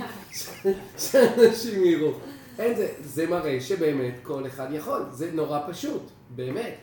שאנשים 0.97 1.83
יראו. 1.83 2.11
אין 2.59 2.75
זה, 2.75 2.93
זה 3.01 3.27
מראה 3.27 3.61
שבאמת 3.61 4.13
כל 4.23 4.47
אחד 4.47 4.67
יכול, 4.71 5.01
זה 5.11 5.31
נורא 5.31 5.59
פשוט, 5.67 6.01
באמת. 6.35 6.75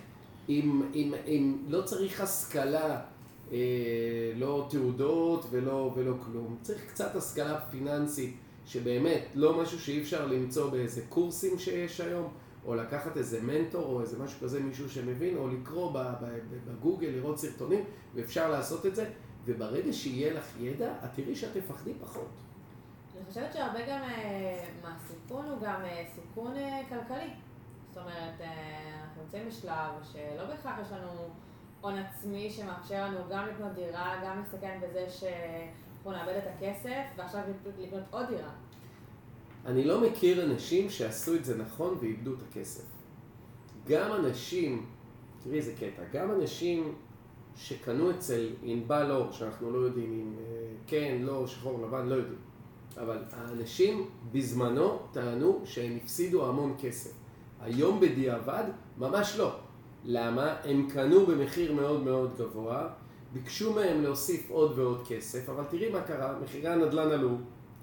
אם, 0.49 0.83
אם, 0.95 1.15
אם 1.27 1.57
לא 1.69 1.83
צריך 1.83 2.21
השכלה, 2.21 3.01
לא 4.37 4.67
תעודות 4.71 5.47
ולא, 5.51 5.93
ולא 5.97 6.15
כלום, 6.25 6.57
צריך 6.63 6.87
קצת 6.89 7.17
השכלה 7.17 7.61
פיננסית, 7.61 8.37
שבאמת 8.67 9.25
לא 9.35 9.63
משהו 9.63 9.81
שאי 9.81 10.03
אפשר 10.03 10.27
למצוא 10.27 10.71
באיזה 10.71 11.03
קורסים 11.09 11.59
שיש 11.59 12.01
היום, 12.01 12.29
או 12.67 12.75
לקחת 12.75 13.17
איזה 13.17 13.43
מנטור 13.43 13.85
או 13.85 14.01
איזה 14.01 14.19
משהו 14.25 14.41
כזה, 14.41 14.61
מישהו 14.61 14.91
שמבין, 14.91 15.37
או 15.37 15.49
לקרוא 15.49 15.93
בגוגל, 16.67 17.09
לראות 17.09 17.39
סרטונים, 17.39 17.85
ואפשר 18.15 18.51
לעשות 18.51 18.87
את 18.87 18.95
זה, 18.95 19.11
וברגע 19.45 19.93
שיהיה 19.93 20.33
לך 20.33 20.45
ידע, 20.61 20.93
את 21.05 21.11
תראי 21.15 21.37
שאת 21.37 21.57
תפחדי 21.57 21.93
פחות. 22.01 22.29
אני 23.17 23.25
חושבת 23.29 23.53
שהרבה 23.53 23.81
גם 23.89 24.03
אה, 24.03 24.69
מהסיכון 24.83 25.47
הוא 25.47 25.59
גם 25.63 25.83
אה, 25.85 26.05
סיכון 26.15 26.57
אה, 26.57 26.81
כלכלי. 26.89 27.31
זאת 27.89 28.03
אומרת, 28.03 28.41
אנחנו 29.03 29.23
נמצאים 29.23 29.49
בשלב 29.49 29.91
שלא 30.13 30.45
בהכרח 30.45 30.79
יש 30.83 30.93
לנו 30.93 31.29
הון 31.83 31.99
עצמי 31.99 32.51
שמאפשר 32.51 33.07
לנו 33.07 33.19
גם 33.31 33.47
לקנות 33.49 33.73
דירה, 33.73 34.21
גם 34.25 34.39
להסתכן 34.39 34.81
בזה 34.83 35.07
שאנחנו 35.11 36.13
נאבד 36.13 36.35
את 36.39 36.47
הכסף, 36.57 37.03
ועכשיו 37.17 37.41
לקנות 37.79 38.03
עוד 38.11 38.27
דירה. 38.29 38.51
אני 39.67 39.85
לא 39.85 40.01
מכיר 40.01 40.45
אנשים 40.45 40.91
שעשו 40.91 41.35
את 41.35 41.45
זה 41.45 41.59
נכון 41.59 41.97
ואיבדו 42.01 42.35
את 42.35 42.43
הכסף. 42.51 42.85
גם 43.89 44.13
אנשים, 44.13 44.87
תראי 45.45 45.57
איזה 45.57 45.73
קטע, 45.77 46.03
גם 46.13 46.31
אנשים 46.31 46.95
שקנו 47.57 48.11
אצל 48.11 48.51
ענבל 48.63 49.11
אור, 49.11 49.33
שאנחנו 49.33 49.71
לא 49.71 49.79
יודעים 49.79 50.13
אם 50.13 50.35
כן, 50.87 51.19
לא, 51.21 51.47
שחור, 51.47 51.83
לבן, 51.87 52.07
לא 52.07 52.15
יודעים. 52.15 52.39
אבל 52.97 53.25
האנשים 53.33 54.11
בזמנו 54.33 54.99
טענו 55.13 55.61
שהם 55.65 55.99
הפסידו 56.03 56.49
המון 56.49 56.75
כסף. 56.81 57.13
היום 57.61 58.01
בדיעבד, 58.01 58.65
ממש 58.99 59.37
לא. 59.39 59.57
למה? 60.05 60.57
הם 60.65 60.89
קנו 60.91 61.27
במחיר 61.27 61.73
מאוד 61.73 62.03
מאוד 62.03 62.35
גבוה, 62.39 62.89
ביקשו 63.33 63.73
מהם 63.73 64.03
להוסיף 64.03 64.51
עוד 64.51 64.79
ועוד 64.79 65.07
כסף, 65.09 65.49
אבל 65.49 65.65
תראי 65.71 65.91
מה 65.91 66.01
קרה, 66.01 66.39
מחירי 66.43 66.69
הנדל"ן 66.69 67.11
עלו, 67.11 67.37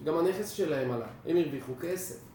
גם 0.03 0.17
הנכס 0.17 0.49
שלהם 0.49 0.91
עלה, 0.91 1.07
הם 1.25 1.37
הרוויחו 1.37 1.73
כסף. 1.81 2.29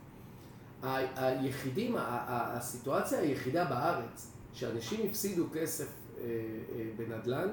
היחידים, 1.17 1.95
הסיטואציה 1.99 3.19
היחידה 3.19 3.65
בארץ 3.65 4.33
שאנשים 4.53 5.07
הפסידו 5.11 5.45
כסף 5.53 5.89
אה, 6.19 6.25
אה, 6.25 6.85
בנדל"ן, 6.97 7.49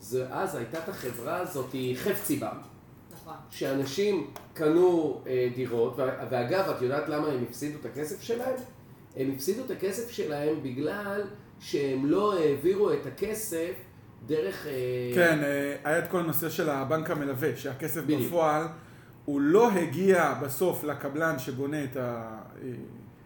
זה 0.00 0.26
אז 0.30 0.54
הייתה 0.54 0.78
את 0.78 0.88
החברה 0.88 1.36
הזאת, 1.36 1.74
חפציבה. 1.94 2.52
נכון. 3.12 3.34
שאנשים 3.50 4.30
קנו 4.54 5.20
אה, 5.26 5.48
דירות, 5.54 5.96
ואגב, 6.30 6.68
את 6.68 6.82
יודעת 6.82 7.08
למה 7.08 7.26
הם 7.26 7.44
הפסידו 7.48 7.78
את 7.80 7.84
הכסף 7.84 8.22
שלהם? 8.22 8.56
הם 9.16 9.32
הפסידו 9.34 9.64
את 9.64 9.70
הכסף 9.70 10.10
שלהם 10.10 10.62
בגלל 10.62 11.22
שהם 11.60 12.06
לא 12.06 12.38
העבירו 12.38 12.92
את 12.92 13.06
הכסף 13.06 13.72
דרך... 14.26 14.66
אה... 14.66 14.72
כן, 15.14 15.38
אה, 15.44 15.76
היה 15.84 15.98
את 15.98 16.10
כל 16.10 16.20
הנושא 16.20 16.48
של 16.48 16.70
הבנק 16.70 17.10
המלווה, 17.10 17.56
שהכסף 17.56 18.02
בדיוק. 18.02 18.20
בפועל, 18.26 18.66
הוא 19.24 19.40
לא 19.40 19.70
הגיע 19.70 20.34
בסוף 20.42 20.84
לקבלן 20.84 21.38
שבונה 21.38 21.84
את 21.84 21.96
ה... 21.96 22.36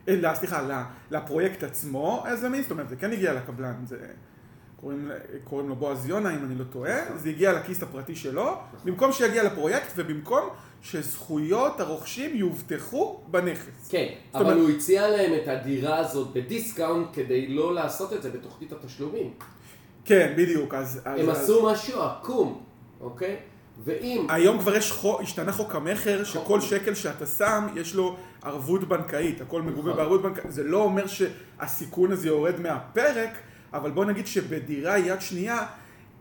אה, 0.08 0.14
אה 0.24 0.34
סליחה, 0.34 0.84
לפרויקט 1.10 1.62
עצמו, 1.62 2.24
איזה 2.26 2.48
מין, 2.48 2.62
זאת 2.62 2.70
אומרת, 2.70 2.88
זה 2.88 2.96
כן 2.96 3.12
הגיע 3.12 3.34
לקבלן, 3.34 3.74
זה... 3.84 3.98
קוראים, 4.76 5.10
קוראים 5.44 5.68
לו 5.68 5.76
בועז 5.76 6.06
יונה, 6.06 6.34
אם 6.34 6.44
אני 6.44 6.54
לא 6.54 6.64
טועה, 6.64 7.04
נכון. 7.04 7.18
זה 7.18 7.28
הגיע 7.28 7.52
לכיס 7.52 7.82
הפרטי 7.82 8.16
שלו, 8.16 8.42
נכון. 8.42 8.80
במקום 8.84 9.12
שיגיע 9.12 9.42
לפרויקט 9.42 9.92
ובמקום 9.96 10.48
שזכויות 10.84 11.80
הרוכשים 11.80 12.36
יובטחו 12.36 13.20
בנכס. 13.30 13.88
כן, 13.88 14.06
אבל 14.34 14.42
אומרת... 14.44 14.56
הוא 14.56 14.70
הציע 14.70 15.08
להם 15.08 15.32
את 15.42 15.48
הדירה 15.48 15.98
הזאת 15.98 16.32
בדיסקאונט 16.32 17.06
כדי 17.12 17.46
לא 17.48 17.74
לעשות 17.74 18.12
את 18.12 18.22
זה 18.22 18.30
בתוכנית 18.30 18.72
התשלומים. 18.72 19.30
כן, 20.04 20.34
בדיוק. 20.36 20.74
אז... 20.74 21.00
הם 21.04 21.30
אז... 21.30 21.42
עשו 21.42 21.70
משהו 21.70 22.02
עקום, 22.02 22.62
אוקיי? 23.00 23.36
ואם... 23.84 24.26
היום 24.28 24.58
כבר 24.58 24.76
יש 24.76 24.92
חוק, 24.92 25.20
השתנה 25.20 25.52
חוק 25.52 25.74
המכר, 25.74 26.24
שכל 26.24 26.60
שקל 26.60 26.94
שאתה 26.94 27.26
שם, 27.26 27.66
יש 27.76 27.94
לו 27.94 28.16
ערבות 28.42 28.88
בנקאית, 28.88 29.40
הכל 29.40 29.62
מגובה 29.62 29.90
נכון. 29.90 29.96
בערבות 29.96 30.22
בנקאית. 30.22 30.52
זה 30.52 30.64
לא 30.64 30.82
אומר 30.82 31.04
שהסיכון 31.06 32.12
הזה 32.12 32.28
יורד 32.28 32.60
מהפרק, 32.60 33.38
אבל 33.72 33.90
בוא 33.90 34.04
נגיד 34.04 34.26
שבדירה 34.26 34.98
יד 34.98 35.20
שנייה, 35.20 35.66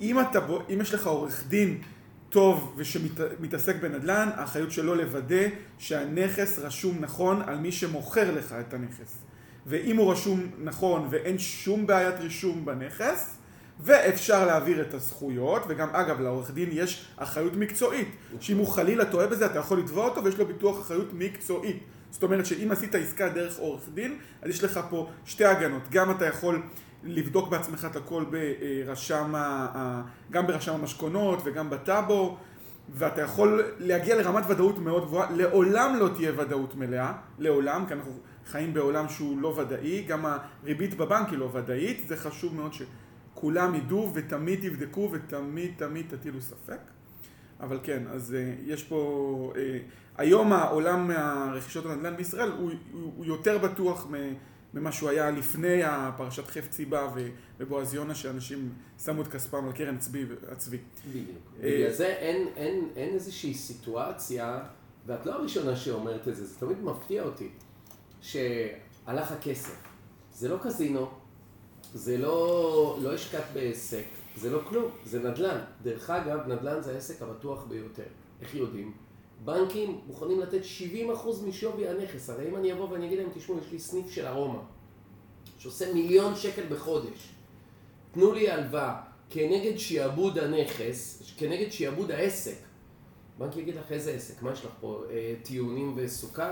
אם, 0.01 0.19
אתה, 0.19 0.39
אם 0.73 0.81
יש 0.81 0.93
לך 0.93 1.07
עורך 1.07 1.43
דין 1.47 1.81
טוב 2.33 2.73
ושמתעסק 2.77 3.75
בנדל"ן, 3.81 4.29
האחריות 4.35 4.71
שלו 4.71 4.95
לוודא 4.95 5.45
שהנכס 5.77 6.59
רשום 6.59 6.97
נכון 6.99 7.41
על 7.41 7.57
מי 7.57 7.71
שמוכר 7.71 8.31
לך 8.35 8.55
את 8.59 8.73
הנכס. 8.73 9.17
ואם 9.65 9.97
הוא 9.97 10.11
רשום 10.11 10.47
נכון 10.63 11.07
ואין 11.09 11.39
שום 11.39 11.87
בעיית 11.87 12.19
רישום 12.19 12.65
בנכס, 12.65 13.37
ואפשר 13.79 14.45
להעביר 14.45 14.81
את 14.81 14.93
הזכויות, 14.93 15.61
וגם 15.67 15.89
אגב 15.95 16.21
לעורך 16.21 16.51
דין 16.51 16.69
יש 16.71 17.07
אחריות 17.17 17.53
מקצועית, 17.53 18.07
שאם 18.39 18.57
הוא 18.57 18.67
חלילה 18.67 19.05
טועה 19.05 19.27
בזה 19.27 19.45
אתה 19.45 19.59
יכול 19.59 19.79
לתבוע 19.79 20.05
אותו 20.05 20.23
ויש 20.23 20.37
לו 20.37 20.45
ביטוח 20.45 20.81
אחריות 20.81 21.09
מקצועית. 21.13 21.83
זאת 22.11 22.23
אומרת 22.23 22.45
שאם 22.45 22.71
עשית 22.71 22.95
עסקה 22.95 23.29
דרך 23.29 23.57
עורך 23.57 23.89
דין, 23.93 24.17
אז 24.41 24.49
יש 24.49 24.63
לך 24.63 24.79
פה 24.89 25.09
שתי 25.25 25.45
הגנות, 25.45 25.81
גם 25.91 26.11
אתה 26.11 26.25
יכול 26.25 26.61
לבדוק 27.03 27.49
בעצמך 27.49 27.87
את 27.91 27.95
הכל 27.95 28.23
ברשם, 28.29 29.33
גם 30.31 30.47
ברשם 30.47 30.73
המשכונות 30.73 31.39
וגם 31.45 31.69
בטאבו, 31.69 32.37
ואתה 32.89 33.21
יכול 33.21 33.63
להגיע 33.79 34.15
לרמת 34.15 34.43
ודאות 34.47 34.79
מאוד 34.79 35.05
גבוהה. 35.05 35.31
לעולם 35.31 35.95
לא 35.99 36.09
תהיה 36.15 36.31
ודאות 36.37 36.75
מלאה, 36.75 37.13
לעולם, 37.39 37.85
כי 37.87 37.93
אנחנו 37.93 38.11
חיים 38.45 38.73
בעולם 38.73 39.09
שהוא 39.09 39.41
לא 39.41 39.47
ודאי, 39.47 40.03
גם 40.03 40.25
הריבית 40.25 40.97
בבנק 40.97 41.29
היא 41.29 41.37
לא 41.37 41.49
ודאית, 41.53 42.07
זה 42.07 42.17
חשוב 42.17 42.55
מאוד 42.55 42.71
שכולם 42.73 43.75
ידעו 43.75 44.11
ותמיד 44.13 44.69
תבדקו 44.69 45.09
ותמיד 45.11 45.71
תמיד 45.77 46.05
תטילו 46.09 46.41
ספק. 46.41 46.79
אבל 47.59 47.79
כן, 47.83 48.03
אז 48.11 48.35
uh, 48.35 48.61
יש 48.65 48.83
פה, 48.83 49.53
uh, 49.55 49.57
היום 50.17 50.53
העולם 50.53 51.11
הרכישות 51.11 51.85
הנדל"ן 51.85 52.17
בישראל 52.17 52.51
הוא, 52.51 52.71
הוא, 52.91 53.11
הוא 53.17 53.25
יותר 53.25 53.57
בטוח 53.57 54.07
מ... 54.11 54.15
ממה 54.73 54.91
שהוא 54.91 55.09
היה 55.09 55.31
לפני 55.31 55.83
הפרשת 55.83 56.47
חף 56.47 56.67
ציבה 56.69 57.13
ובועז 57.59 57.93
יונה, 57.93 58.15
שאנשים 58.15 58.73
שמו 59.03 59.21
את 59.21 59.27
כספם 59.27 59.65
על 59.65 59.71
קרן 59.71 59.97
צבי, 59.97 60.25
הצבי. 60.51 60.77
בדיוק. 61.09 61.27
אה, 61.63 61.69
בגלל 61.77 61.91
זה 61.91 62.07
אין, 62.07 62.47
אין, 62.55 62.89
אין 62.95 63.13
איזושהי 63.13 63.53
סיטואציה, 63.53 64.59
ואת 65.05 65.25
לא 65.25 65.31
הראשונה 65.33 65.75
שאומרת 65.75 66.27
את 66.27 66.35
זה, 66.35 66.45
זה 66.45 66.59
תמיד 66.59 66.83
מפתיע 66.83 67.23
אותי, 67.23 67.49
שהלך 68.21 69.31
הכסף. 69.31 69.75
זה 70.33 70.49
לא 70.49 70.57
קזינו, 70.63 71.09
זה 71.93 72.17
לא, 72.17 72.97
לא 73.01 73.13
השקעת 73.13 73.45
בעסק, 73.53 74.05
זה 74.35 74.49
לא 74.49 74.61
כלום, 74.69 74.91
זה 75.05 75.19
נדל"ן. 75.19 75.57
דרך 75.83 76.09
אגב, 76.09 76.47
נדל"ן 76.47 76.81
זה 76.81 76.93
העסק 76.93 77.21
הבטוח 77.21 77.63
ביותר. 77.63 78.03
איך 78.41 78.55
יודעים? 78.55 78.91
בנקים 79.45 80.01
מוכנים 80.07 80.39
לתת 80.39 80.61
70% 81.13 81.47
משווי 81.47 81.87
הנכס. 81.87 82.29
הרי 82.29 82.49
אם 82.49 82.55
אני 82.55 82.73
אבוא 82.73 82.89
ואני 82.89 83.07
אגיד 83.07 83.19
להם, 83.19 83.29
תשמעו, 83.33 83.59
יש 83.59 83.71
לי 83.71 83.79
סניף 83.79 84.09
של 84.11 84.25
ארומה, 84.25 84.59
שעושה 85.57 85.93
מיליון 85.93 86.35
שקל 86.35 86.63
בחודש. 86.69 87.29
תנו 88.11 88.33
לי 88.33 88.51
הלוואה 88.51 89.01
כנגד 89.29 89.77
שיעבוד 89.77 90.37
הנכס, 90.37 91.23
כנגד 91.37 91.71
שיעבוד 91.71 92.11
העסק. 92.11 92.57
הבנק 93.35 93.57
יגיד 93.57 93.75
לך, 93.75 93.91
איזה 93.91 94.11
עסק? 94.11 94.41
מה 94.41 94.51
יש 94.51 94.65
לך 94.65 94.71
פה? 94.81 95.03
אה, 95.09 95.35
טיעונים 95.43 95.93
וסוכר? 95.95 96.51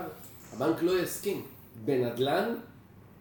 הבנק 0.52 0.82
לא 0.82 1.02
יסכים. 1.02 1.42
בנדל"ן, 1.84 2.54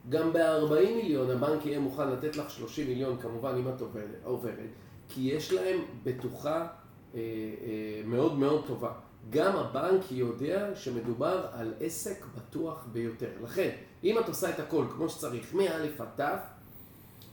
גם 0.09 0.33
ב-40 0.33 0.95
מיליון 0.95 1.29
הבנק 1.29 1.65
יהיה 1.65 1.79
מוכן 1.79 2.09
לתת 2.09 2.35
לך 2.35 2.51
30 2.51 2.87
מיליון, 2.87 3.17
כמובן, 3.21 3.55
אם 3.55 3.69
את 3.69 3.81
עוברת, 3.81 4.19
עוברת 4.23 4.69
כי 5.13 5.21
יש 5.21 5.53
להם 5.53 5.79
בטוחה 6.03 6.67
אה, 7.15 7.19
אה, 7.19 8.01
מאוד 8.05 8.39
מאוד 8.39 8.67
טובה. 8.67 8.91
גם 9.29 9.55
הבנק 9.55 10.11
יודע 10.11 10.75
שמדובר 10.75 11.47
על 11.53 11.73
עסק 11.79 12.25
בטוח 12.35 12.87
ביותר. 12.91 13.29
לכן, 13.43 13.69
אם 14.03 14.19
את 14.19 14.27
עושה 14.27 14.49
את 14.49 14.59
הכל 14.59 14.85
כמו 14.95 15.09
שצריך, 15.09 15.53
מא' 15.53 15.75
עד 15.99 16.21
ת', 16.21 16.39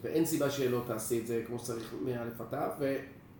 ואין 0.02 0.26
סיבה 0.26 0.50
שלא 0.50 0.82
תעשי 0.86 1.20
את 1.20 1.26
זה 1.26 1.42
כמו 1.46 1.58
שצריך 1.58 1.94
מא' 2.04 2.22
עד 2.22 2.54
ת', 2.54 2.82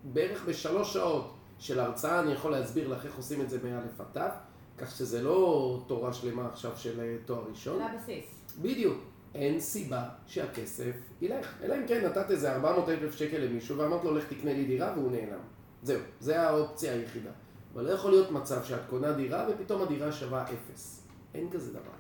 ובערך 0.05 0.45
בשלוש 0.45 0.93
שעות 0.93 1.35
של 1.59 1.81
הרצאה 1.81 2.21
אני 2.21 2.33
יכול 2.33 2.53
להסביר 2.53 2.89
לך 2.89 3.07
איך 3.07 3.17
עושים 3.17 3.41
את 3.41 3.51
זה 3.51 3.59
מא' 3.65 3.79
עד 3.79 4.19
ת', 4.19 4.33
כך 4.79 4.97
שזה 4.97 5.23
לא 5.23 5.83
תורה 5.87 6.13
שלמה 6.13 6.47
עכשיו 6.47 6.73
של 6.77 7.01
אה, 7.01 7.17
תואר 7.25 7.45
ראשון. 7.51 7.79
זה 7.79 7.85
הבסיס. 7.85 8.25
בדיוק. 8.63 8.99
אין 9.35 9.61
סיבה 9.61 10.03
שהכסף 10.27 10.93
ילך. 11.21 11.55
אלא 11.63 11.75
אם 11.75 11.87
כן 11.87 12.05
נתת 12.07 12.31
איזה 12.31 12.53
400 12.53 12.89
אלף 12.89 13.15
שקל 13.15 13.39
למישהו 13.39 13.79
ואמרת 13.79 14.05
לו 14.05 14.15
לך 14.15 14.25
תקנה 14.33 14.53
לי 14.53 14.65
דירה 14.65 14.93
והוא 14.97 15.11
נעלם. 15.11 15.41
זהו, 15.83 16.01
זה 16.21 16.43
האופציה 16.43 16.93
היחידה. 16.93 17.31
אבל 17.79 17.87
לא 17.87 17.93
יכול 17.93 18.11
להיות 18.11 18.31
מצב 18.31 18.65
שאת 18.65 18.81
קונה 18.91 19.13
דירה 19.13 19.47
ופתאום 19.49 19.83
הדירה 19.83 20.13
שווה 20.13 20.45
אפס. 20.45 21.03
אין 21.35 21.51
כזה 21.51 21.71
דבר. 21.71 21.91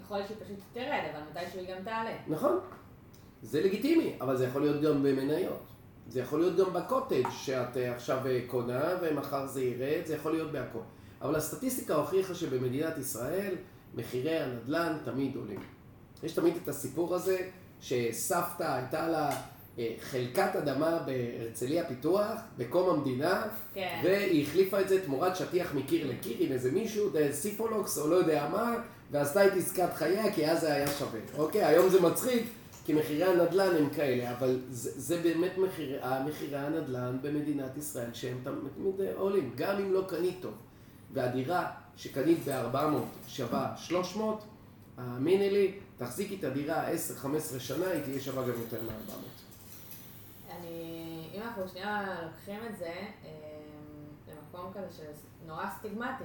יכול 0.00 0.16
להיות 0.16 0.28
שהיא 0.28 0.38
פשוט 0.44 0.58
תרד, 0.72 1.02
אבל 1.12 1.20
מתישהו 1.30 1.60
היא 1.60 1.74
גם 1.74 1.82
תעלה. 1.84 2.16
נכון, 2.28 2.58
זה 3.42 3.62
לגיטימי, 3.62 4.16
אבל 4.20 4.36
זה 4.36 4.44
יכול 4.44 4.62
להיות 4.62 4.82
גם 4.82 5.02
במניות. 5.02 5.62
זה 6.08 6.20
יכול 6.20 6.40
להיות 6.40 6.56
גם 6.56 6.72
בקוטג' 6.72 7.30
שאת 7.30 7.76
אה, 7.76 7.94
עכשיו 7.94 8.26
אה, 8.26 8.40
קונה 8.46 8.84
ומחר 9.02 9.46
זה 9.46 9.62
ירד, 9.62 10.06
זה 10.06 10.14
יכול 10.14 10.32
להיות 10.32 10.52
בהכל. 10.52 10.78
אבל 11.22 11.36
הסטטיסטיקה 11.36 11.94
הוכיחה 11.94 12.34
שבמדינת 12.34 12.98
ישראל 12.98 13.54
מחירי 13.94 14.38
הנדל"ן 14.38 14.98
תמיד 15.04 15.36
עולים. 15.36 15.60
יש 16.22 16.32
תמיד 16.32 16.54
את 16.62 16.68
הסיפור 16.68 17.14
הזה 17.14 17.50
שסבתא 17.80 18.74
הייתה 18.76 19.08
לה 19.08 19.30
חלקת 20.00 20.56
אדמה 20.56 20.98
בהרצליה 20.98 21.84
פיתוח, 21.84 22.32
בקום 22.58 22.90
המדינה, 22.90 23.42
כן. 23.74 24.00
והיא 24.04 24.42
החליפה 24.42 24.80
את 24.80 24.88
זה 24.88 25.04
תמורת 25.04 25.36
שטיח 25.36 25.74
מקיר 25.74 26.06
לקיר 26.10 26.36
עם 26.40 26.52
איזה 26.52 26.72
מישהו, 26.72 27.10
סיפולוקס 27.32 27.98
או 27.98 28.08
לא 28.08 28.16
יודע 28.16 28.48
מה, 28.52 28.74
ועשתה 29.10 29.46
את 29.46 29.52
עסקת 29.52 29.94
חייה 29.94 30.32
כי 30.32 30.50
אז 30.50 30.60
זה 30.60 30.72
היה 30.72 30.86
שווה. 30.86 31.20
אוקיי, 31.38 31.64
היום 31.64 31.88
זה 31.88 32.00
מצחיק, 32.00 32.46
כי 32.84 32.92
מחירי 32.92 33.24
הנדל"ן 33.24 33.76
הם 33.76 33.90
כאלה, 33.90 34.30
אבל 34.38 34.60
זה, 34.70 34.90
זה 35.00 35.22
באמת 35.22 35.58
מחירי, 35.58 35.98
מחירי 36.26 36.56
הנדל"ן 36.56 37.18
במדינת 37.22 37.76
ישראל 37.76 38.10
שהם 38.12 38.38
תמיד 38.44 39.08
עולים, 39.16 39.52
גם 39.56 39.78
אם 39.78 39.92
לא 39.92 40.04
קנית 40.08 40.36
טוב. 40.40 40.54
והדירה 41.12 41.66
שקנית 41.96 42.38
ב-400 42.48 42.78
שווה 43.28 43.72
300, 43.76 44.44
האמיני 44.96 45.50
לי, 45.50 45.72
תחזיקי 45.96 46.36
את 46.38 46.44
הדירה 46.44 46.84
10-15 46.92 47.58
שנה, 47.58 47.88
היא 47.88 48.02
תהיה 48.02 48.20
שווה 48.20 48.42
גם 48.42 48.60
יותר 48.60 48.78
מ-400. 48.82 49.12
אני, 50.50 51.30
אם 51.34 51.42
אנחנו 51.42 51.68
שנייה 51.68 52.22
לוקחים 52.22 52.60
את 52.70 52.76
זה 52.76 52.94
אה, 53.24 53.30
למקום 54.28 54.72
כזה 54.74 55.04
שנורא 55.42 55.70
סטיגמטי, 55.78 56.24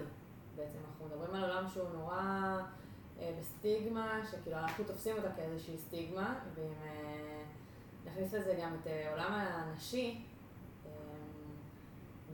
בעצם 0.56 0.78
אנחנו 0.90 1.06
מדברים 1.06 1.36
על 1.36 1.50
עולם 1.50 1.68
שהוא 1.70 1.90
נורא 1.94 2.58
אה, 3.20 3.32
בסטיגמה, 3.40 4.22
שכאילו 4.32 4.58
אנחנו 4.58 4.84
תופסים 4.84 5.16
אותה 5.18 5.32
כאיזושהי 5.36 5.78
סטיגמה, 5.78 6.40
ואם 6.56 6.74
אה, 6.84 7.44
נכניס 8.06 8.34
לזה 8.34 8.60
גם 8.62 8.76
את 8.82 8.88
עולם 9.12 9.34
הנשי, 9.34 10.22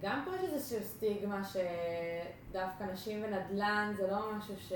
גם 0.01 0.22
פה 0.25 0.36
יש 0.36 0.53
איזושהי 0.53 0.84
סטיגמה 0.84 1.41
שדווקא 1.44 2.84
נשים 2.84 3.24
ונדל"ן 3.24 3.94
זה 3.98 4.12
לא 4.12 4.34
משהו 4.34 4.56
ש... 4.58 4.74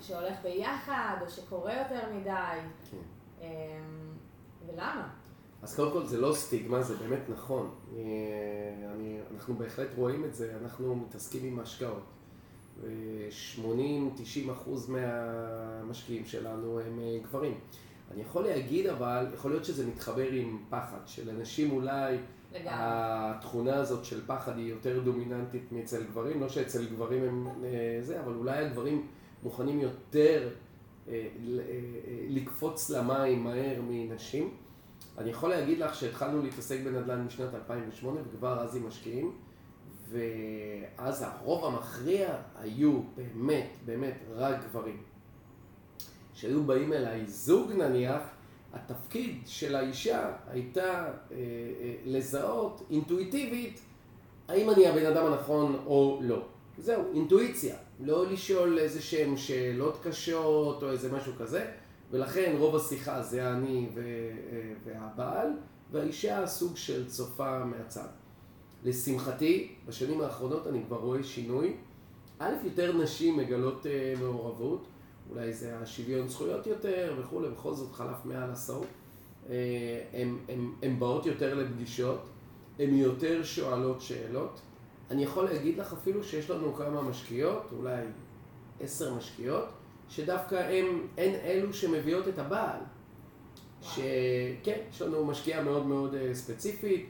שהולך 0.00 0.42
ביחד, 0.42 1.16
או 1.20 1.30
שקורה 1.30 1.74
יותר 1.74 2.12
מדי. 2.14 2.58
כן. 2.90 2.96
ולמה? 4.66 5.08
אז 5.62 5.76
קודם 5.76 5.92
כל 5.92 6.06
זה 6.06 6.20
לא 6.20 6.32
סטיגמה, 6.34 6.82
זה 6.82 6.96
באמת 6.96 7.22
נכון. 7.28 7.70
אה, 7.96 8.02
אני, 8.94 9.18
אנחנו 9.34 9.54
בהחלט 9.54 9.88
רואים 9.96 10.24
את 10.24 10.34
זה, 10.34 10.52
אנחנו 10.62 10.96
מתעסקים 10.96 11.44
עם 11.44 11.60
השקעות. 11.60 12.02
ו-80-90 12.80 14.52
אחוז 14.52 14.90
מהמשקיעים 14.90 16.24
שלנו 16.26 16.80
הם 16.80 17.00
אה, 17.00 17.18
גברים. 17.22 17.54
אני 18.10 18.22
יכול 18.22 18.44
להגיד 18.44 18.86
אבל, 18.86 19.26
יכול 19.34 19.50
להיות 19.50 19.64
שזה 19.64 19.86
מתחבר 19.86 20.28
עם 20.28 20.62
פחד, 20.70 20.98
שלאנשים 21.06 21.70
אולי 21.70 22.16
לגמרי. 22.52 22.70
התכונה 22.72 23.76
הזאת 23.76 24.04
של 24.04 24.26
פחד 24.26 24.56
היא 24.56 24.70
יותר 24.70 25.00
דומיננטית 25.00 25.72
מאצל 25.72 26.02
גברים, 26.04 26.40
לא 26.40 26.48
שאצל 26.48 26.86
גברים 26.86 27.24
הם 27.24 27.48
אה, 27.64 27.98
זה, 28.00 28.20
אבל 28.20 28.34
אולי 28.34 28.58
הגברים 28.58 29.06
מוכנים 29.42 29.80
יותר 29.80 30.48
לקפוץ 32.28 32.90
למים 32.90 33.44
מהר 33.44 33.80
מנשים. 33.88 34.54
אני 35.18 35.30
יכול 35.30 35.50
להגיד 35.50 35.78
לך 35.78 35.94
שהתחלנו 35.94 36.42
להתעסק 36.42 36.80
בנדל"ן 36.84 37.24
משנת 37.24 37.54
2008 37.54 38.20
וכבר 38.28 38.60
אז 38.60 38.76
עם 38.76 38.88
משקיעים 38.88 39.32
ואז 40.10 41.22
הרוב 41.22 41.64
המכריע 41.64 42.36
היו 42.58 43.00
באמת, 43.16 43.76
באמת 43.84 44.18
רק 44.34 44.56
גברים. 44.64 45.02
כשהיו 46.34 46.64
באים 46.64 46.92
אליי 46.92 47.26
זוג 47.26 47.72
נניח, 47.72 48.22
התפקיד 48.72 49.36
של 49.46 49.76
האישה 49.76 50.32
הייתה 50.48 51.04
אה, 51.04 51.10
אה, 51.30 51.94
לזהות 52.04 52.82
אינטואיטיבית 52.90 53.80
האם 54.48 54.70
אני 54.70 54.86
הבן 54.86 55.06
אדם 55.06 55.26
הנכון 55.26 55.82
או 55.86 56.20
לא. 56.22 56.46
זהו, 56.78 57.02
אינטואיציה. 57.14 57.76
לא 58.00 58.26
לשאול 58.26 58.78
איזה 58.78 59.02
שהם 59.02 59.36
שאלות 59.36 59.98
קשות 60.02 60.82
או 60.82 60.90
איזה 60.90 61.12
משהו 61.12 61.32
כזה. 61.38 61.70
ולכן 62.10 62.54
רוב 62.58 62.76
השיחה 62.76 63.22
זה 63.22 63.50
אני 63.52 63.88
והבעל, 64.84 65.48
והאישה 65.92 66.46
סוג 66.46 66.76
של 66.76 67.08
צופה 67.08 67.64
מהצד. 67.64 68.08
לשמחתי, 68.84 69.74
בשנים 69.86 70.20
האחרונות 70.20 70.66
אני 70.66 70.82
כבר 70.86 70.96
רואה 70.96 71.22
שינוי. 71.22 71.76
א', 72.38 72.52
יותר 72.64 72.96
נשים 72.96 73.36
מגלות 73.36 73.86
אה, 73.86 74.14
מעורבות, 74.20 74.86
אולי 75.30 75.52
זה 75.52 75.78
השוויון 75.78 76.28
זכויות 76.28 76.66
יותר 76.66 77.14
וכולי, 77.18 77.48
בכל 77.48 77.74
זאת 77.74 77.92
חלף 77.92 78.24
מעל 78.24 78.50
עשור. 78.50 78.84
הן 80.82 80.98
באות 80.98 81.26
יותר 81.26 81.54
לפגישות, 81.54 82.28
הן 82.78 82.94
יותר 82.94 83.44
שואלות 83.44 84.00
שאלות. 84.00 84.60
אני 85.10 85.24
יכול 85.24 85.44
להגיד 85.44 85.78
לך 85.78 85.92
אפילו 85.92 86.24
שיש 86.24 86.50
לנו 86.50 86.74
כמה 86.74 87.02
משקיעות, 87.02 87.62
אולי 87.78 88.02
עשר 88.80 89.14
משקיעות, 89.14 89.64
שדווקא 90.08 90.54
הם, 90.54 91.06
הן 91.18 91.34
אלו 91.44 91.72
שמביאות 91.72 92.28
את 92.28 92.38
הבעל. 92.38 92.80
שכן, 93.82 94.78
יש 94.90 95.02
לנו 95.02 95.24
משקיעה 95.24 95.62
מאוד 95.62 95.86
מאוד 95.86 96.14
אה, 96.14 96.34
ספציפית, 96.34 97.06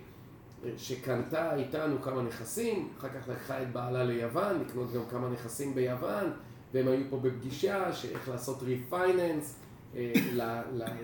שקנתה 0.77 1.55
איתנו 1.55 2.03
כמה 2.03 2.23
נכסים, 2.23 2.89
אחר 2.99 3.09
כך 3.09 3.29
לקחה 3.29 3.63
את 3.63 3.73
בעלה 3.73 4.05
ליוון, 4.05 4.61
לקנות 4.61 4.93
גם 4.93 5.03
כמה 5.11 5.29
נכסים 5.29 5.75
ביוון, 5.75 6.31
והם 6.75 6.89
היו 6.89 7.05
פה 7.11 7.17
בפגישה, 7.17 7.93
שאיך 7.93 8.29
לעשות 8.29 8.63
ריפייננס 8.63 9.57
אה, 9.97 10.13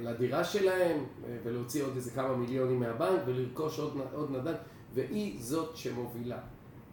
לדירה 0.03 0.45
שלהם, 0.45 0.99
אה, 0.99 1.37
ולהוציא 1.45 1.85
עוד 1.85 1.97
איזה 1.97 2.11
כמה 2.11 2.37
מיליונים 2.37 2.81
מהבנק, 2.81 3.21
ולרכוש 3.27 3.79
עוד, 3.79 4.01
עוד 4.13 4.31
נדל"ן, 4.31 4.55
והיא 4.95 5.43
זאת 5.43 5.77
שמובילה. 5.77 6.39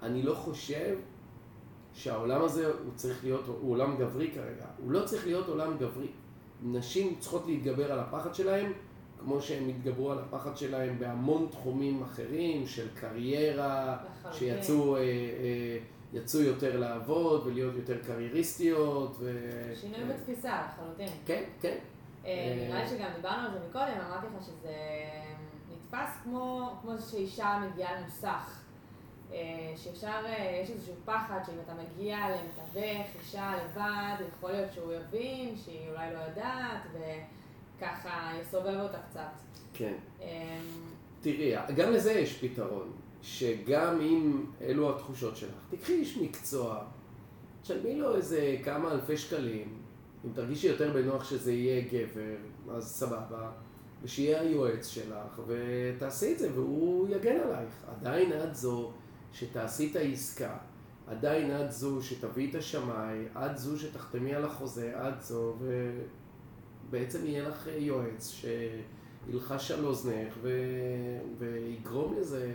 אני 0.01 0.23
לא 0.23 0.33
חושב 0.33 0.97
שהעולם 1.93 2.41
הזה 2.43 2.67
הוא 2.67 2.91
צריך 2.95 3.23
להיות, 3.23 3.47
הוא 3.47 3.71
עולם 3.71 3.97
גברי 3.97 4.32
כרגע, 4.32 4.65
הוא 4.77 4.91
לא 4.91 5.06
צריך 5.06 5.25
להיות 5.25 5.47
עולם 5.47 5.77
גברי. 5.77 6.08
נשים 6.63 7.15
צריכות 7.19 7.45
להתגבר 7.45 7.91
על 7.91 7.99
הפחד 7.99 8.36
שלהם, 8.36 8.73
כמו 9.19 9.41
שהם 9.41 9.69
התגברו 9.69 10.12
על 10.12 10.19
הפחד 10.19 10.58
שלהם 10.58 10.99
בהמון 10.99 11.47
תחומים 11.51 12.04
אחרים, 12.04 12.67
של 12.67 12.88
קריירה, 12.95 13.97
שיצאו 14.32 14.95
אה, 14.95 15.01
אה, 15.01 15.77
יצאו 16.13 16.41
יותר 16.41 16.80
לעבוד 16.80 17.47
ולהיות 17.47 17.75
יותר 17.75 17.97
קרייריסטיות. 18.04 19.15
ו... 19.19 19.41
שינוי 19.82 19.99
אה, 19.99 20.06
בתפיסה, 20.06 20.62
לחלוטין. 20.67 21.08
כן, 21.25 21.43
כן. 21.62 21.77
אה, 22.25 22.67
נראה 22.67 22.84
לי 22.84 22.89
שגם 22.89 23.10
דיברנו 23.15 23.47
על 23.47 23.54
זה 23.54 23.60
מקודם, 23.69 23.93
אמרתי 24.08 24.27
לך 24.36 24.43
שזה 24.43 24.73
נתפס 25.71 26.23
כמו, 26.23 26.73
כמו 26.82 26.91
שאישה 27.12 27.63
מגיעה 27.71 28.01
למוסך. 28.01 28.61
אה, 29.34 29.74
שאפשר, 29.76 30.22
אה, 30.26 30.62
יש 30.63 30.70
איזשהו 30.70 30.94
פחד 31.06 31.39
שאם 31.46 31.56
אתה 31.65 31.74
מגיע 31.74 32.17
למתווך, 32.30 33.08
אישה 33.20 33.54
לבד, 33.56 34.26
יכול 34.38 34.52
להיות 34.52 34.74
שהוא 34.74 34.94
יבין 34.94 35.56
שהיא 35.65 35.89
אולי 35.89 36.13
לא 36.13 36.20
יודעת, 36.20 36.82
וככה 36.94 38.32
יסובב 38.41 38.80
אותה 38.80 38.98
קצת. 39.10 39.30
כן. 39.74 39.94
אמ, 40.22 40.28
תראי, 41.22 41.54
גם 41.76 41.91
לזה 41.91 42.12
יש 42.12 42.38
פתרון, 42.38 42.91
שגם 43.22 44.02
אם 44.02 44.46
אלו 44.62 44.96
התחושות 44.96 45.38
שלך, 45.38 45.65
תקחי 45.70 45.94
איש 45.94 46.17
מקצוע, 46.17 46.84
תשלמי 47.62 47.96
לו 47.96 48.15
איזה 48.15 48.58
כמה 48.63 48.91
אלפי 48.91 49.17
שקלים, 49.17 49.82
אם 50.26 50.30
תרגישי 50.34 50.67
יותר 50.67 50.94
בנוח 50.94 51.30
שזה 51.30 51.54
יהיה 51.54 51.82
גבר, 51.82 52.36
אז 52.76 52.96
סבבה, 52.96 53.52
ושיהיה 54.04 54.41
היועץ 54.41 54.88
שלך, 54.88 55.41
ותעשי 55.48 56.34
את 56.34 56.39
זה, 56.39 56.50
והוא 56.54 57.08
יגן 57.10 57.38
עלייך. 57.39 57.74
עדיין 57.88 58.34
את 58.34 58.56
זו 58.56 58.91
שתעשי 59.34 59.91
את 59.91 59.96
העסקה, 59.96 60.58
עדיין 61.08 61.62
את 61.62 61.72
זו 61.72 62.04
שתביא 62.04 62.50
את 62.50 62.56
השמאי, 62.56 63.26
את 63.36 63.58
זו 63.58 63.80
שתחתמי 63.80 64.36
על 64.36 64.46
החוזה, 64.46 64.94
את 65.08 65.22
זו, 65.22 65.56
ובעצם 66.89 67.26
יהיה 67.26 67.50
לך 67.50 67.67
יועץ 67.78 68.44
שילחש 69.28 69.72
על 69.72 69.86
אוזנך 69.86 70.34
ו... 70.41 70.50
ויגרום 71.38 72.15
לזה 72.20 72.52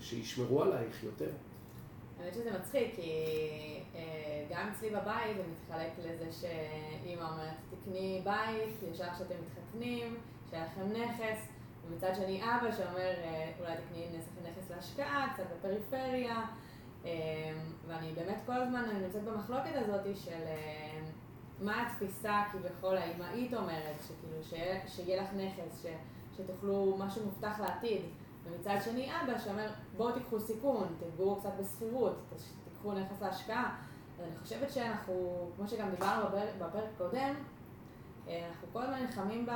שישמרו 0.00 0.62
עלייך 0.62 1.04
יותר. 1.04 1.30
האמת 2.20 2.34
שזה 2.34 2.58
מצחיק, 2.58 2.94
כי 2.94 3.12
אה, 3.94 4.46
גם 4.50 4.68
אצלי 4.72 4.90
בבית 4.90 5.36
זה 5.36 5.42
מתחלק 5.52 5.92
לזה 5.98 6.32
שאימא 6.40 7.22
אומרת, 7.22 7.54
תקני 7.70 8.22
בית, 8.24 8.92
ישר 8.92 9.04
כשאתם 9.14 9.34
מתחתנים, 9.46 10.16
שהיה 10.50 10.66
לכם 10.66 10.88
נכס, 10.92 11.51
ומצד 11.88 12.12
שני 12.14 12.42
אבא 12.42 12.72
שאומר, 12.72 13.12
אה, 13.24 13.52
אולי 13.60 13.72
תקני 13.76 14.06
נכס 14.50 14.70
להשקעה, 14.70 15.32
קצת 15.34 15.44
בפריפריה, 15.56 16.44
אה, 17.04 17.10
ואני 17.86 18.12
באמת 18.12 18.38
כל 18.46 18.52
הזמן 18.52 18.84
נמצאת 19.02 19.22
במחלוקת 19.24 19.70
הזאת 19.74 20.16
של 20.16 20.42
אה, 20.46 21.00
מה 21.60 21.86
התפיסה 21.86 22.42
כביכול 22.52 22.96
האמהית 22.96 23.54
אומרת, 23.54 23.96
שכאילו 24.02 24.42
שיהיה, 24.42 24.88
שיהיה 24.88 25.22
לך 25.22 25.28
נכס, 25.32 25.82
ש, 25.82 25.86
שתאכלו 26.36 26.96
משהו 26.98 27.24
מובטח 27.24 27.60
לעתיד, 27.60 28.02
ומצד 28.44 28.76
שני 28.84 29.10
אבא 29.10 29.38
שאומר 29.38 29.70
בואו 29.96 30.12
תיקחו 30.12 30.40
סיכון, 30.40 30.96
תגברו 31.00 31.36
קצת 31.36 31.52
בשכירות, 31.60 32.18
תיקחו 32.64 32.92
נכס 32.92 33.22
להשקעה. 33.22 33.76
אני 34.22 34.36
חושבת 34.42 34.72
שאנחנו, 34.72 35.50
כמו 35.56 35.68
שגם 35.68 35.90
דיברנו 35.90 36.24
בפרק, 36.58 36.84
קודם, 36.98 37.34
אנחנו 38.48 38.68
כל 38.72 38.82
הזמן 38.82 39.00
נלחמים 39.00 39.46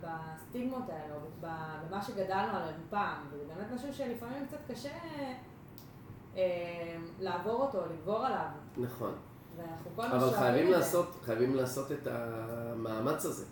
בסטיגמות 0.00 0.82
האלה, 0.88 1.14
או 1.14 1.20
במה 1.40 2.02
שגדלנו 2.02 2.56
עליהם 2.56 2.80
פעם, 2.90 3.16
וזה 3.30 3.44
באמת 3.54 3.72
משהו 3.74 3.94
שלפעמים 3.94 4.46
קצת 4.46 4.58
קשה 4.68 4.92
אה, 6.36 6.96
לעבור 7.20 7.62
אותו, 7.62 7.78
לגבור 7.92 8.26
עליו. 8.26 8.46
נכון. 8.76 9.14
אבל 9.96 10.30
חייבים 10.32 10.70
לעשות, 10.70 11.16
חייבים 11.24 11.54
לעשות 11.54 11.92
את 11.92 12.06
המאמץ 12.10 13.24
הזה. 13.24 13.44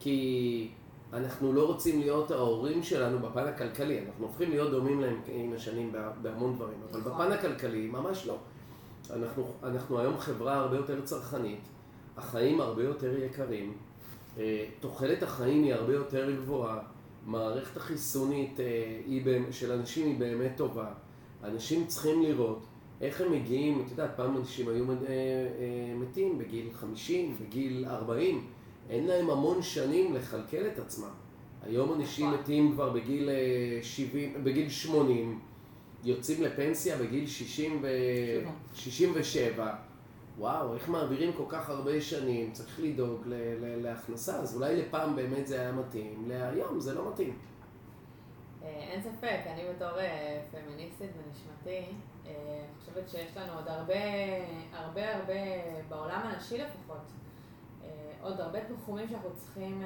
כי 0.00 0.70
אנחנו 1.12 1.52
לא 1.52 1.66
רוצים 1.66 2.00
להיות 2.00 2.30
ההורים 2.30 2.82
שלנו 2.82 3.18
בפן 3.18 3.46
הכלכלי, 3.46 4.06
אנחנו 4.06 4.26
הופכים 4.26 4.50
להיות 4.50 4.70
דומים 4.70 5.00
להם 5.00 5.20
עם 5.26 5.52
השנים 5.52 5.92
בהמון 6.22 6.54
דברים, 6.54 6.78
אבל 6.90 7.00
נכון. 7.00 7.12
בפן 7.12 7.32
הכלכלי 7.32 7.86
ממש 7.86 8.26
לא. 8.26 8.36
אנחנו, 9.10 9.46
אנחנו 9.62 9.98
היום 9.98 10.18
חברה 10.18 10.54
הרבה 10.54 10.76
יותר 10.76 11.00
צרכנית, 11.00 11.60
החיים 12.16 12.60
הרבה 12.60 12.82
יותר 12.82 13.18
יקרים, 13.18 13.76
תוחלת 14.80 15.22
החיים 15.22 15.62
היא 15.62 15.74
הרבה 15.74 15.92
יותר 15.92 16.30
גבוהה, 16.36 16.78
מערכת 17.26 17.76
החיסונית 17.76 18.60
אה, 18.60 19.52
של 19.52 19.72
אנשים 19.72 20.06
היא 20.06 20.18
באמת 20.18 20.52
טובה. 20.56 20.92
אנשים 21.44 21.86
צריכים 21.86 22.22
לראות 22.22 22.66
איך 23.00 23.20
הם 23.20 23.32
מגיעים, 23.32 23.82
את 23.86 23.90
יודעת, 23.90 24.10
פעם 24.16 24.36
אנשים 24.36 24.68
היו 24.68 24.84
אה, 24.90 24.96
מתים 25.96 26.38
בגיל 26.38 26.68
50, 26.72 27.36
בגיל 27.40 27.84
40, 27.88 28.46
אין 28.90 29.06
להם 29.06 29.30
המון 29.30 29.62
שנים 29.62 30.14
לכלכל 30.14 30.66
את 30.72 30.78
עצמם. 30.78 31.10
היום 31.62 31.92
אנשים 31.92 32.26
נכון. 32.26 32.40
מתים 32.40 32.72
כבר 32.72 32.90
בגיל 32.90 33.28
70, 33.82 34.44
בגיל 34.44 34.68
80, 34.68 35.40
יוצאים 36.04 36.42
לפנסיה 36.42 36.96
בגיל 36.96 37.26
60 37.26 37.78
ו... 37.82 37.88
67. 38.74 39.87
וואו, 40.38 40.74
איך 40.74 40.88
מעבירים 40.88 41.32
כל 41.32 41.44
כך 41.48 41.70
הרבה 41.70 42.00
שנים, 42.00 42.52
צריך 42.52 42.80
לדאוג 42.80 43.22
להכנסה, 43.60 44.36
אז 44.36 44.56
אולי 44.56 44.76
לפעם 44.76 45.16
באמת 45.16 45.46
זה 45.46 45.60
היה 45.60 45.72
מתאים, 45.72 46.24
להיום 46.28 46.80
זה 46.80 46.94
לא 46.94 47.10
מתאים. 47.12 47.38
אה, 48.62 48.68
אין 48.68 49.02
ספק, 49.02 49.40
אני 49.46 49.62
בתור 49.74 49.98
אה, 49.98 50.42
פמיניסטית 50.50 51.10
בנשמתי, 51.16 51.92
אה, 52.26 52.64
חושבת 52.78 53.08
שיש 53.08 53.36
לנו 53.36 53.52
עוד 53.52 53.68
הרבה, 53.68 53.94
הרבה 54.72 55.16
הרבה, 55.16 55.34
בעולם 55.88 56.20
הנשי 56.24 56.58
לפחות, 56.58 57.12
עוד 58.22 58.40
הרבה 58.40 58.58
תחומים 58.64 59.08
שאנחנו 59.08 59.30
צריכים 59.36 59.84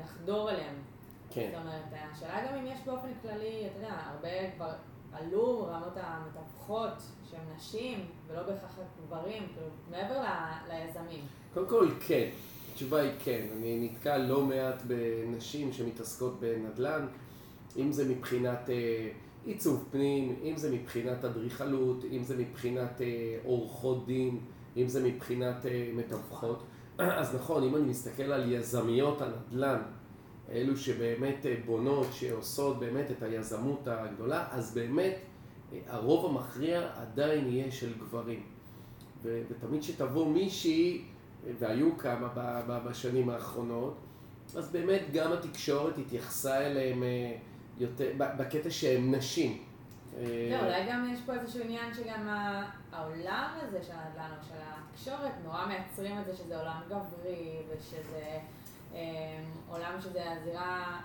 לחדור 0.00 0.50
אליהם. 0.50 0.74
כן. 1.30 1.50
זאת 1.52 1.60
אומרת, 1.60 2.10
השאלה 2.12 2.46
גם 2.46 2.54
אם 2.54 2.66
יש 2.66 2.80
באופן 2.86 3.08
כללי, 3.22 3.66
אתה 3.66 3.78
יודע, 3.78 3.94
הרבה 4.10 4.50
כבר 4.56 4.72
עלו 5.12 5.66
רמות 5.66 5.96
המתווכות 6.64 7.02
שהן 7.30 7.40
נשים, 7.56 7.98
ולא 8.28 8.42
בהכרח 8.42 8.78
גברים, 9.06 9.42
כאילו, 9.54 9.66
מעבר 9.90 10.20
ל, 10.20 10.26
ליזמים. 10.68 11.24
קודם 11.54 11.66
כל, 11.68 11.88
כן. 12.06 12.28
התשובה 12.72 13.00
היא 13.00 13.10
כן. 13.18 13.46
אני 13.56 13.88
נתקל 13.88 14.16
לא 14.16 14.44
מעט 14.44 14.82
בנשים 14.86 15.72
שמתעסקות 15.72 16.40
בנדל"ן, 16.40 17.06
אם 17.76 17.92
זה 17.92 18.08
מבחינת 18.08 18.70
אה, 18.70 19.08
עיצוב 19.44 19.88
פנים, 19.90 20.36
אם 20.42 20.56
זה 20.56 20.72
מבחינת 20.72 21.24
אדריכלות, 21.24 22.04
אם 22.12 22.22
זה 22.22 22.36
מבחינת 22.36 23.00
אה, 23.00 23.38
עורכות 23.44 24.06
דין, 24.06 24.38
אם 24.76 24.88
זה 24.88 25.04
מבחינת 25.04 25.66
אה, 25.66 25.90
מתווכות. 25.94 26.62
אז 26.98 27.34
נכון, 27.34 27.62
אם 27.62 27.76
אני 27.76 27.84
מסתכל 27.84 28.22
על 28.32 28.52
יזמיות 28.52 29.22
הנדל"ן, 29.22 29.82
אלו 30.52 30.76
שבאמת 30.76 31.46
אה, 31.46 31.54
בונות, 31.66 32.06
שעושות 32.12 32.78
באמת 32.78 33.10
את 33.10 33.22
היזמות 33.22 33.88
הגדולה, 33.88 34.46
אז 34.50 34.74
באמת 34.74 35.14
הרוב 35.88 36.26
המכריע 36.26 36.90
עדיין 36.96 37.48
יהיה 37.48 37.72
של 37.72 37.92
גברים. 37.98 38.42
ותמיד 39.22 39.82
שתבוא 39.82 40.26
מישהי, 40.26 41.04
והיו 41.58 41.98
כמה 41.98 42.28
בשנים 42.86 43.30
האחרונות, 43.30 43.96
אז 44.56 44.72
באמת 44.72 45.02
גם 45.12 45.32
התקשורת 45.32 45.98
התייחסה 45.98 46.66
אליהם 46.66 47.02
אה, 47.02 47.36
יותר, 47.78 48.10
בקטע 48.18 48.70
שהם 48.70 49.14
נשים. 49.14 49.62
לא, 50.22 50.60
אולי 50.60 50.86
גם 50.88 51.10
יש 51.12 51.20
פה 51.26 51.34
איזשהו 51.34 51.62
עניין 51.62 51.94
שגם 51.94 52.28
העולם 52.92 53.50
הזה 53.62 53.82
של 53.82 53.92
הנדל"ן 53.92 54.30
או 54.38 54.44
של 54.48 54.54
התקשורת, 54.58 55.32
נורא 55.44 55.66
מייצרים 55.66 56.20
את 56.20 56.26
זה 56.26 56.36
שזה 56.36 56.58
עולם 56.58 56.80
גברי 56.88 57.58
ושזה... 57.68 58.38
אמ, 58.94 59.00
עולם 59.68 60.00
שזה 60.00 60.22
הזירה 60.32 61.00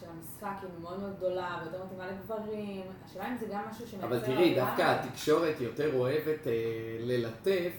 של 0.00 0.06
המשחק 0.10 0.56
היא 0.62 0.70
מאוד 0.82 1.00
מאוד 1.00 1.16
גדולה 1.16 1.62
ויותר 1.62 1.84
מתאימה 1.84 2.06
לגברים, 2.10 2.82
השאלה 3.04 3.28
אם 3.28 3.36
זה 3.40 3.46
גם 3.46 3.62
משהו 3.70 3.88
שמייצר... 3.88 4.06
אבל 4.06 4.20
תראי, 4.20 4.54
דווקא 4.54 4.82
התקשורת 4.82 5.60
יותר 5.60 5.96
אוהבת 5.96 6.46
אה, 6.46 6.52
ללטף 7.00 7.72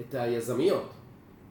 את 0.00 0.14
היזמיות. 0.14 0.90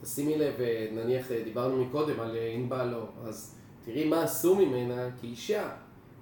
תשימי 0.02 0.38
לב, 0.38 0.54
אה, 0.60 0.88
נניח 0.92 1.32
אה, 1.32 1.44
דיברנו 1.44 1.86
מקודם 1.86 2.20
על 2.20 2.38
ענבל 2.54 2.86
לא, 2.86 3.06
אז 3.24 3.56
תראי 3.86 4.10
מה 4.10 4.24
עשו 4.24 4.56
ממנה 4.56 5.08
כאישה. 5.22 5.70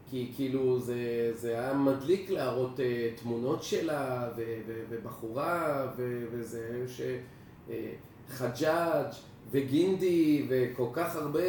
כי 0.09 0.31
כאילו 0.35 0.79
זה, 0.79 1.31
זה 1.33 1.59
היה 1.59 1.73
מדליק 1.73 2.29
להראות 2.29 2.79
uh, 2.79 3.19
תמונות 3.21 3.63
שלה 3.63 4.29
ו, 4.37 4.41
ו, 4.67 4.83
ובחורה 4.89 5.87
ו, 5.97 6.25
וזה 6.31 6.85
שחג'אג' 7.67 9.11
וגינדי 9.51 10.45
וכל 10.49 10.87
כך 10.93 11.15
הרבה 11.15 11.39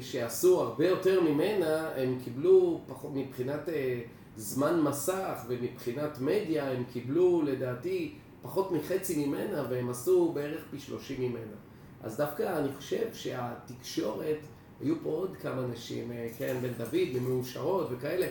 שעשו 0.00 0.60
הרבה 0.60 0.88
יותר 0.88 1.20
ממנה, 1.20 1.88
הם 1.96 2.18
קיבלו 2.24 2.80
פחות 2.88 3.10
מבחינת 3.14 3.68
אה, 3.68 4.00
זמן 4.36 4.80
מסך 4.80 5.44
ומבחינת 5.48 6.18
מדיה, 6.20 6.70
הם 6.70 6.84
קיבלו 6.92 7.42
לדעתי 7.42 8.14
פחות 8.42 8.72
מחצי 8.72 9.26
ממנה 9.26 9.64
והם 9.70 9.90
עשו 9.90 10.32
בערך 10.32 10.60
פי 10.70 10.78
שלושים 10.78 11.20
ממנה. 11.20 11.56
אז 12.02 12.16
דווקא 12.16 12.58
אני 12.58 12.68
חושב 12.76 13.06
שהתקשורת, 13.12 14.38
היו 14.80 14.94
פה 15.02 15.08
עוד 15.10 15.36
כמה 15.36 15.66
נשים, 15.66 16.12
אה, 16.12 16.28
קרן 16.38 16.60
בן 16.60 16.72
דוד 16.78 17.08
ומאושרות 17.14 17.88
וכאלה, 17.90 18.26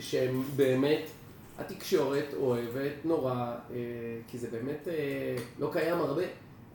שהם 0.00 0.42
באמת, 0.56 1.02
התקשורת 1.58 2.34
אוהבת 2.36 3.04
נורא, 3.04 3.34
אה, 3.34 3.76
כי 4.28 4.38
זה 4.38 4.48
באמת 4.50 4.88
לא 5.58 5.70
קיים 5.72 5.98
הרבה. 5.98 6.22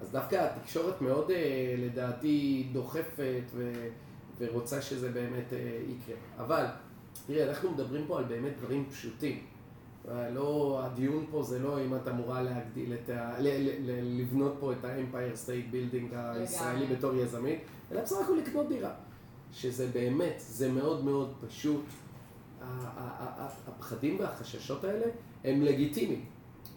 אז 0.03 0.11
דווקא 0.11 0.35
התקשורת 0.35 1.01
מאוד 1.01 1.31
אה, 1.31 1.75
לדעתי 1.77 2.67
דוחפת 2.71 3.43
ו, 3.53 3.87
ורוצה 4.39 4.81
שזה 4.81 5.11
באמת 5.11 5.53
אה, 5.53 5.79
יקרה. 5.89 6.15
אבל, 6.37 6.65
תראה, 7.27 7.49
אנחנו 7.49 7.71
מדברים 7.71 8.05
פה 8.07 8.17
על 8.17 8.23
באמת 8.23 8.51
דברים 8.57 8.85
פשוטים. 8.89 9.39
אה, 10.09 10.29
לא, 10.29 10.81
הדיון 10.83 11.25
פה 11.31 11.43
זה 11.43 11.59
לא 11.59 11.81
אם 11.81 11.95
את 11.95 12.07
אמורה 12.07 12.41
להגדיל 12.41 12.93
את 12.93 13.09
ה... 13.09 13.39
ל, 13.39 13.47
ל, 13.47 13.69
ל, 13.79 14.21
לבנות 14.21 14.55
פה 14.59 14.71
את 14.71 14.85
ה-Empire 14.85 15.47
State 15.47 15.73
Building 15.73 16.15
הישראלי 16.15 16.85
בתור 16.85 17.15
יזמית, 17.15 17.59
אלא 17.91 18.01
בסך 18.01 18.15
הכל 18.23 18.33
לקנות 18.33 18.69
דירה. 18.69 18.93
שזה 19.53 19.87
באמת, 19.87 20.35
זה 20.37 20.71
מאוד 20.71 21.05
מאוד 21.05 21.33
פשוט. 21.47 21.85
הפחדים 23.67 24.19
והחששות 24.19 24.83
האלה 24.83 25.05
הם 25.43 25.61
לגיטימיים. 25.61 26.25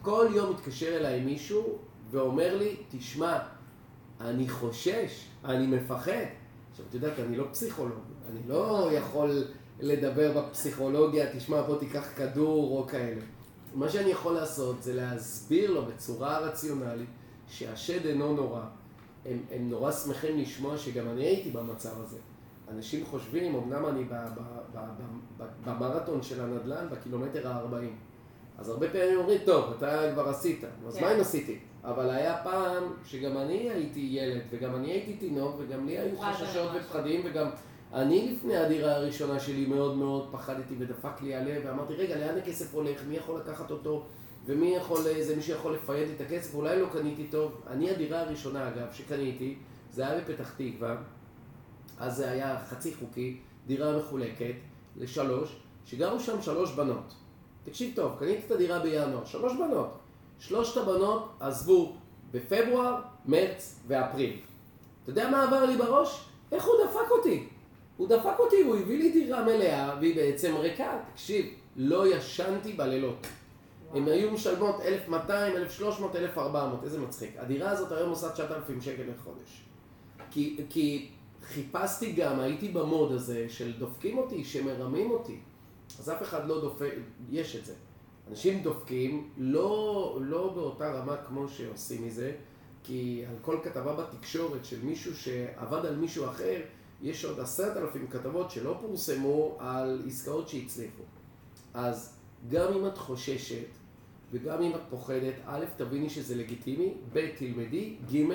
כל 0.02 0.26
יום 0.34 0.50
מתקשר 0.50 0.96
אליי 0.96 1.24
מישהו 1.24 1.78
ואומר 2.10 2.58
לי, 2.58 2.76
תשמע, 2.90 3.38
אני 4.20 4.48
חושש, 4.48 5.26
אני 5.44 5.66
מפחד. 5.66 6.26
עכשיו, 6.70 6.86
את 6.88 6.94
יודעת, 6.94 7.18
אני 7.18 7.36
לא 7.36 7.44
פסיכולוג, 7.52 8.02
אני 8.30 8.40
לא 8.48 8.90
יכול 8.92 9.44
לדבר 9.80 10.40
בפסיכולוגיה, 10.40 11.36
תשמע, 11.36 11.62
בוא 11.62 11.78
תיקח 11.78 12.08
כדור 12.16 12.78
או 12.78 12.86
כאלה. 12.86 13.20
מה 13.74 13.88
שאני 13.88 14.10
יכול 14.10 14.34
לעשות 14.34 14.82
זה 14.82 14.94
להסביר 14.94 15.70
לו 15.70 15.86
בצורה 15.86 16.38
רציונלית 16.38 17.08
שהשד 17.48 18.06
אינו 18.06 18.34
נורא. 18.34 18.60
הם, 19.26 19.38
הם 19.50 19.70
נורא 19.70 19.92
שמחים 19.92 20.38
לשמוע 20.38 20.78
שגם 20.78 21.08
אני 21.08 21.24
הייתי 21.24 21.50
במצב 21.50 22.00
הזה. 22.00 22.18
אנשים 22.68 23.06
חושבים, 23.06 23.54
אמנם 23.54 23.86
אני 23.86 24.04
במרתון 25.64 26.22
של 26.22 26.40
הנדל"ן, 26.40 26.86
בקילומטר 26.90 27.48
ה-40. 27.48 27.84
אז 28.58 28.68
הרבה 28.68 28.88
פעמים 28.88 29.18
אומרים, 29.18 29.40
טוב, 29.44 29.72
אתה 29.78 30.12
כבר 30.14 30.28
עשית, 30.28 30.64
אז 30.86 30.96
כן. 30.96 31.04
מה 31.04 31.14
אם 31.14 31.20
עשיתי? 31.20 31.58
אבל 31.86 32.10
היה 32.10 32.36
פעם 32.44 32.82
שגם 33.04 33.36
אני 33.36 33.70
הייתי 33.70 34.08
ילד, 34.10 34.40
וגם 34.50 34.74
אני 34.74 34.90
הייתי 34.90 35.12
תינוק, 35.12 35.54
וגם 35.58 35.86
לי 35.86 35.98
היו 35.98 36.18
חששות 36.18 36.70
ופחדים, 36.74 37.20
וגם 37.24 37.48
אני 37.92 38.32
לפני 38.32 38.56
הדירה 38.56 38.96
הראשונה 38.96 39.40
שלי 39.40 39.66
מאוד 39.66 39.96
מאוד 39.96 40.28
פחדתי 40.32 40.74
ודפק 40.78 41.22
לי 41.22 41.34
הלב, 41.34 41.62
ואמרתי, 41.66 41.94
רגע, 41.94 42.18
לאן 42.18 42.38
הכסף 42.38 42.74
הולך? 42.74 43.00
מי 43.08 43.16
יכול 43.16 43.40
לקחת 43.40 43.70
אותו? 43.70 44.04
ומי 44.46 44.76
יכול, 44.76 45.02
זה 45.20 45.36
מישהו 45.36 45.54
יכול 45.54 45.74
לפייד 45.74 46.08
את 46.16 46.20
הכסף? 46.20 46.54
אולי 46.54 46.80
לא 46.80 46.86
קניתי 46.92 47.26
טוב. 47.26 47.60
אני 47.66 47.90
הדירה 47.90 48.20
הראשונה, 48.20 48.68
אגב, 48.68 48.86
שקניתי, 48.92 49.56
זה 49.92 50.06
היה 50.08 50.20
בפתח 50.20 50.54
תקווה, 50.56 50.96
אז 51.98 52.16
זה 52.16 52.30
היה 52.30 52.58
חצי 52.68 52.94
חוקי, 52.94 53.36
דירה 53.66 53.98
מחולקת 53.98 54.54
לשלוש, 54.96 55.56
שגרו 55.84 56.20
שם 56.20 56.42
שלוש 56.42 56.72
בנות. 56.72 57.14
תקשיב 57.64 57.92
טוב, 57.96 58.16
קניתי 58.18 58.46
את 58.46 58.50
הדירה 58.50 58.78
בינואר, 58.78 59.24
שלוש 59.24 59.52
בנות. 59.52 59.98
שלושת 60.38 60.76
הבנות 60.76 61.32
עזבו 61.40 61.96
בפברואר, 62.30 63.00
מרץ 63.26 63.80
ואפריל. 63.86 64.36
אתה 65.02 65.10
יודע 65.10 65.30
מה 65.30 65.42
עבר 65.42 65.64
לי 65.64 65.76
בראש? 65.76 66.28
איך 66.52 66.64
הוא 66.64 66.74
דפק 66.84 67.10
אותי? 67.10 67.48
הוא 67.96 68.08
דפק 68.08 68.38
אותי, 68.38 68.62
הוא 68.62 68.76
הביא 68.76 68.98
לי 68.98 69.12
דירה 69.12 69.44
מלאה 69.44 69.96
והיא 70.00 70.16
בעצם 70.16 70.56
ריקה. 70.56 70.98
תקשיב, 71.12 71.46
לא 71.76 72.16
ישנתי 72.16 72.72
בלילות. 72.72 73.26
הם 73.94 74.08
היו 74.08 74.30
משלמות 74.30 74.80
1,200, 74.80 75.56
1,300, 75.56 76.16
1,400, 76.16 76.84
איזה 76.84 77.00
מצחיק. 77.00 77.36
הדירה 77.38 77.70
הזאת 77.70 77.92
היום 77.92 78.10
עושה 78.10 78.30
9,000 78.30 78.80
שקל 78.80 79.02
לחודש. 79.16 79.62
כי, 80.30 80.64
כי 80.70 81.08
חיפשתי 81.42 82.12
גם, 82.12 82.40
הייתי 82.40 82.68
במוד 82.68 83.12
הזה 83.12 83.46
של 83.48 83.72
דופקים 83.78 84.18
אותי, 84.18 84.44
שמרמים 84.44 85.10
אותי. 85.10 85.38
אז 85.98 86.10
אף 86.10 86.22
אחד 86.22 86.48
לא 86.48 86.60
דופק, 86.60 86.90
יש 87.30 87.56
את 87.56 87.64
זה. 87.64 87.74
אנשים 88.30 88.62
דופקים, 88.62 89.30
לא, 89.36 90.18
לא 90.20 90.52
באותה 90.54 90.92
רמה 90.92 91.16
כמו 91.16 91.48
שעושים 91.48 92.06
מזה, 92.06 92.32
כי 92.84 93.24
על 93.28 93.34
כל 93.42 93.58
כתבה 93.62 93.96
בתקשורת 93.96 94.64
של 94.64 94.84
מישהו 94.84 95.16
שעבד 95.16 95.86
על 95.86 95.96
מישהו 95.96 96.24
אחר, 96.24 96.60
יש 97.02 97.24
עוד 97.24 97.40
עשרת 97.40 97.76
אלפים 97.76 98.06
כתבות 98.06 98.50
שלא 98.50 98.78
פורסמו 98.80 99.56
על 99.58 100.02
עסקאות 100.06 100.48
שהצליחו. 100.48 101.02
אז 101.74 102.18
גם 102.50 102.72
אם 102.72 102.86
את 102.86 102.98
חוששת 102.98 103.66
וגם 104.30 104.62
אם 104.62 104.74
את 104.74 104.80
פוחדת, 104.90 105.34
א', 105.46 105.64
תביני 105.76 106.10
שזה 106.10 106.34
לגיטימי, 106.34 106.94
ב', 107.12 107.28
תלמדי, 107.38 107.96
ג', 108.12 108.32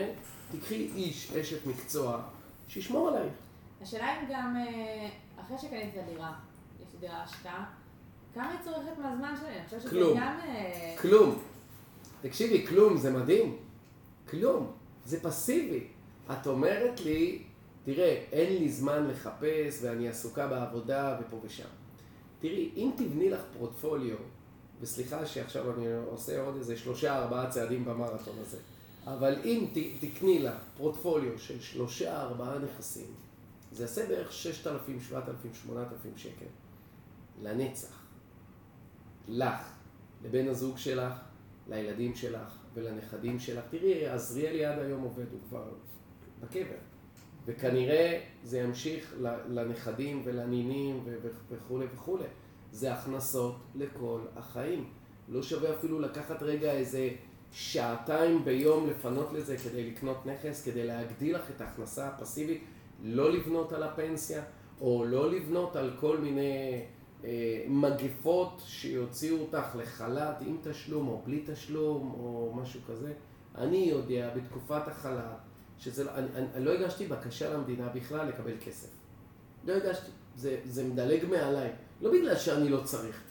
תקחי 0.52 0.90
איש, 0.96 1.32
אשת 1.32 1.68
מקצוע, 1.68 2.22
שישמור 2.68 3.10
עלייך. 3.10 3.34
השאלה 3.82 4.20
אם 4.20 4.26
גם 4.30 4.56
אה, 4.58 5.10
אחרי 5.42 5.58
שקנית 5.58 5.94
את 5.94 6.00
הדירה, 6.04 6.34
יש 6.82 6.94
לי 6.94 7.00
דירה 7.00 7.24
השקעה, 7.24 7.66
כמה 8.34 8.50
היא 8.50 8.60
צורכת 8.64 8.98
מהזמן 9.02 9.36
שלי? 9.40 9.50
אני 9.50 9.66
חושבת 9.66 9.82
שזה 9.82 9.90
כלום. 9.90 10.18
גם... 10.18 10.40
אה, 10.44 10.96
כלום. 11.02 11.42
תקשיבי, 12.22 12.68
כלום 12.68 12.98
זה 12.98 13.12
מדהים. 13.12 13.58
כלום. 14.30 14.72
זה 15.06 15.24
פסיבי. 15.24 15.88
את 16.32 16.48
אומרת 16.48 17.00
לי, 17.00 17.44
תראה, 17.84 18.24
אין 18.32 18.54
לי 18.54 18.70
זמן 18.70 19.08
לחפש 19.08 19.80
ואני 19.82 20.10
עסוקה 20.10 20.48
בעבודה 20.48 21.20
ופה 21.22 21.38
ושם. 21.44 21.68
תראי, 22.40 22.72
אם 22.76 22.92
תבני 22.98 23.30
לך 23.30 23.42
פורטפוליו, 23.60 24.18
וסליחה 24.82 25.26
שעכשיו 25.26 25.78
אני 25.78 25.86
עושה 25.94 26.42
עוד 26.42 26.56
איזה 26.56 26.78
שלושה 26.78 27.18
ארבעה 27.18 27.50
צעדים 27.50 27.86
במרתון 27.86 28.36
הזה, 28.42 28.58
אבל 29.06 29.36
אם 29.44 29.66
ת, 29.74 29.78
תקני 30.06 30.40
לה 30.40 30.58
פורטפוליו 30.78 31.40
של 31.40 31.62
שלושה 31.62 32.22
ארבעה 32.22 32.60
נכסים, 32.60 33.08
זה 33.72 33.84
יעשה 33.84 34.08
בערך 34.08 34.34
6,000, 34.34 35.02
7,000, 35.02 35.54
8,000 35.54 36.18
שקל. 36.18 36.46
לנצח. 37.42 38.01
לך, 39.28 39.74
לבן 40.24 40.48
הזוג 40.48 40.78
שלך, 40.78 41.14
לילדים 41.70 42.16
שלך 42.16 42.58
ולנכדים 42.74 43.40
שלך. 43.40 43.64
תראי, 43.70 44.08
עזריאלי 44.08 44.66
עד 44.66 44.80
היום 44.80 45.02
עובד, 45.02 45.26
הוא 45.32 45.40
כבר 45.50 45.72
בקבר. 46.40 46.78
וכנראה 47.46 48.22
זה 48.44 48.60
ימשיך 48.60 49.16
לנכדים 49.50 50.22
ולנינים 50.26 51.04
וכולי 51.50 51.86
וכולי. 51.96 52.24
זה 52.72 52.94
הכנסות 52.94 53.56
לכל 53.76 54.22
החיים. 54.36 54.90
לא 55.30 55.44
שווה 55.44 55.74
אפילו 55.78 56.00
לקחת 56.00 56.44
רגע 56.44 56.72
איזה 56.72 57.10
שעתיים 57.52 58.46
ביום 58.46 58.90
לפנות 58.90 59.34
לזה 59.34 59.58
כדי 59.58 59.92
לקנות 59.92 60.26
נכס, 60.26 60.66
כדי 60.66 60.88
להגדיל 60.88 61.36
לך 61.36 61.50
את 61.56 61.62
ההכנסה 61.62 62.08
הפסיבית, 62.08 62.64
לא 63.04 63.32
לבנות 63.34 63.74
על 63.74 63.84
הפנסיה, 63.84 64.44
או 64.82 65.06
לא 65.06 65.32
לבנות 65.32 65.76
על 65.76 65.92
כל 66.00 66.18
מיני 66.18 66.86
מגפות 67.68 68.62
שיוציאו 68.66 69.38
אותך 69.38 69.76
לחל"ת 69.76 70.42
עם 70.42 70.58
תשלום 70.64 71.08
או 71.08 71.22
בלי 71.26 71.44
תשלום 71.46 72.12
או 72.14 72.54
משהו 72.56 72.80
כזה. 72.88 73.14
אני 73.58 73.78
יודע 73.78 74.30
בתקופת 74.36 74.88
החל"ת, 74.88 75.38
שזה, 75.78 76.04
לא- 76.04 76.12
אני, 76.16 76.28
אני, 76.36 76.46
אני 76.56 76.66
לא 76.66 76.72
הגשתי 76.72 77.08
בקשה 77.08 77.54
למדינה 77.54 77.90
בכלל 77.90 78.28
לקבל 78.28 78.54
כסף. 78.66 78.90
לא 79.66 79.74
הגשתי, 79.74 80.12
זה, 80.36 80.58
זה 80.66 80.84
מדלג 80.84 81.26
מעליי. 81.26 81.70
לא 82.02 82.12
בגלל 82.12 82.36
שאני 82.36 82.70
לא 82.70 82.82
צריך, 82.84 83.24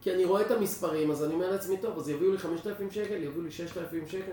כי 0.00 0.14
אני 0.14 0.24
רואה 0.24 0.42
את 0.42 0.50
המספרים, 0.50 1.10
אז 1.10 1.24
אני 1.24 1.34
אומר 1.34 1.50
לעצמי, 1.50 1.76
טוב, 1.78 1.98
אז 1.98 2.08
יביאו 2.08 2.32
לי 2.32 2.38
5,000 2.38 2.90
שקל, 2.90 3.22
יביאו 3.22 3.42
לי 3.42 3.50
6,000 3.50 4.08
שקל, 4.08 4.32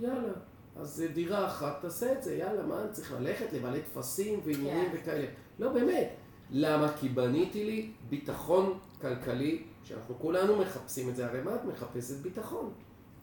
יאללה. 0.00 0.32
אז 0.76 0.88
זה 0.88 1.08
דירה 1.08 1.46
אחת, 1.46 1.78
תעשה 1.82 2.12
את 2.12 2.22
זה, 2.22 2.34
יאללה, 2.34 2.62
מה 2.62 2.82
אני 2.82 2.92
צריך 2.92 3.12
ללכת, 3.12 3.52
למלא 3.52 3.78
טפסים 3.78 4.40
ועניינים 4.44 4.90
כן. 4.92 4.96
וכאלה. 5.02 5.26
לא, 5.58 5.72
באמת. 5.72 6.08
למה? 6.50 6.92
כי 7.00 7.08
בניתי 7.08 7.64
לי 7.64 7.90
ביטחון 8.08 8.78
כלכלי, 9.00 9.62
שאנחנו 9.84 10.14
כולנו 10.18 10.56
מחפשים 10.56 11.08
את 11.08 11.16
זה, 11.16 11.26
הרי 11.26 11.42
מה 11.42 11.54
את 11.54 11.64
מחפשת? 11.64 12.16
ביטחון. 12.22 12.72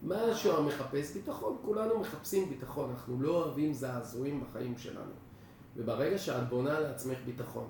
מה 0.02 0.36
שוהם 0.36 0.66
מחפש? 0.66 1.14
ביטחון. 1.14 1.58
כולנו 1.62 2.00
מחפשים 2.00 2.50
ביטחון, 2.50 2.90
אנחנו 2.90 3.22
לא 3.22 3.32
אוהבים 3.32 3.74
זעזועים 3.74 4.44
בחיים 4.44 4.78
שלנו. 4.78 5.12
וברגע 5.78 6.18
שאת 6.18 6.50
בונה 6.50 6.80
לעצמך 6.80 7.18
ביטחון, 7.26 7.68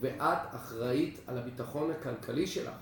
ואת 0.00 0.38
אחראית 0.54 1.20
על 1.26 1.38
הביטחון 1.38 1.90
הכלכלי 1.90 2.46
שלך, 2.46 2.74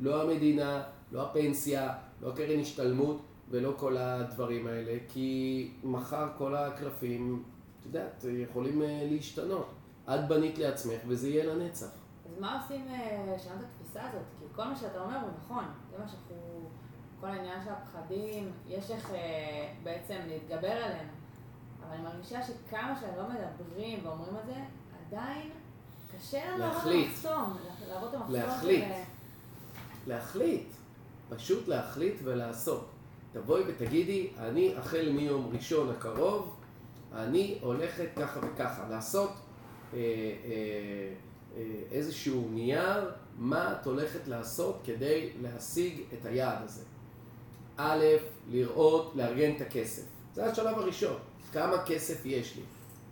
לא 0.00 0.22
המדינה, 0.22 0.82
לא 1.12 1.22
הפנסיה, 1.22 1.92
לא 2.22 2.28
הקרן 2.28 2.60
השתלמות 2.60 3.22
ולא 3.50 3.74
כל 3.76 3.96
הדברים 3.96 4.66
האלה, 4.66 4.98
כי 5.08 5.70
מחר 5.84 6.28
כל 6.38 6.54
הקלפים, 6.56 7.42
את 7.80 7.86
יודעת, 7.86 8.24
יכולים 8.28 8.82
אה, 8.82 9.08
להשתנות. 9.10 9.66
את 10.08 10.28
בנית 10.28 10.58
לעצמך 10.58 11.00
וזה 11.08 11.28
יהיה 11.28 11.54
לנצח. 11.54 11.86
אז 11.86 12.40
מה 12.40 12.62
עושים 12.62 12.88
אה, 12.88 13.34
לשנות 13.36 13.58
את 13.60 13.64
התפיסה 13.64 14.08
הזאת? 14.08 14.22
כי 14.38 14.44
כל 14.56 14.64
מה 14.64 14.76
שאתה 14.76 15.00
אומר 15.00 15.16
הוא 15.16 15.30
נכון. 15.44 15.64
זה 15.90 15.98
מה 15.98 16.08
שאנחנו... 16.08 16.36
כל 17.20 17.30
העניין 17.30 17.64
של 17.64 17.70
הפחדים, 17.70 18.52
יש 18.68 18.90
איך 18.90 19.10
אה, 19.10 19.72
בעצם 19.82 20.16
להתגבר 20.26 20.70
עליהם. 20.70 21.08
אבל 21.80 21.94
אני 21.94 22.02
מרגישה 22.02 22.42
שכמה 22.42 22.96
שהם 23.00 23.16
לא 23.16 23.24
מדברים 23.28 24.00
ואומרים 24.06 24.36
את 24.36 24.46
זה, 24.46 24.54
עדיין 25.06 25.50
קשה 26.16 26.50
לנו 26.50 26.58
להחליט. 26.58 27.08
המחסום. 27.08 27.56
לעבור 27.88 28.08
את 28.08 28.14
המחסום. 28.14 28.34
להחליט. 28.34 28.84
להחליט, 30.06 30.68
פשוט 31.28 31.68
להחליט 31.68 32.14
ולעשות. 32.24 32.90
תבואי 33.32 33.62
ותגידי, 33.66 34.30
אני 34.38 34.74
החל 34.76 35.12
מיום 35.12 35.50
ראשון 35.52 35.90
הקרוב, 35.90 36.56
אני 37.14 37.58
הולכת 37.62 38.08
ככה 38.16 38.40
וככה, 38.42 38.88
לעשות 38.88 39.30
אה, 39.30 39.34
אה, 39.34 39.40
אה, 39.40 39.43
איזשהו 41.92 42.48
נייר, 42.50 43.10
מה 43.38 43.72
את 43.72 43.86
הולכת 43.86 44.28
לעשות 44.28 44.80
כדי 44.84 45.30
להשיג 45.42 46.00
את 46.12 46.26
היעד 46.26 46.58
הזה. 46.64 46.82
א', 47.76 48.04
לראות, 48.50 49.12
לארגן 49.14 49.56
את 49.56 49.60
הכסף. 49.60 50.02
זה 50.34 50.46
השלב 50.46 50.78
הראשון, 50.78 51.16
כמה 51.52 51.84
כסף 51.86 52.26
יש 52.26 52.56
לי. 52.56 52.62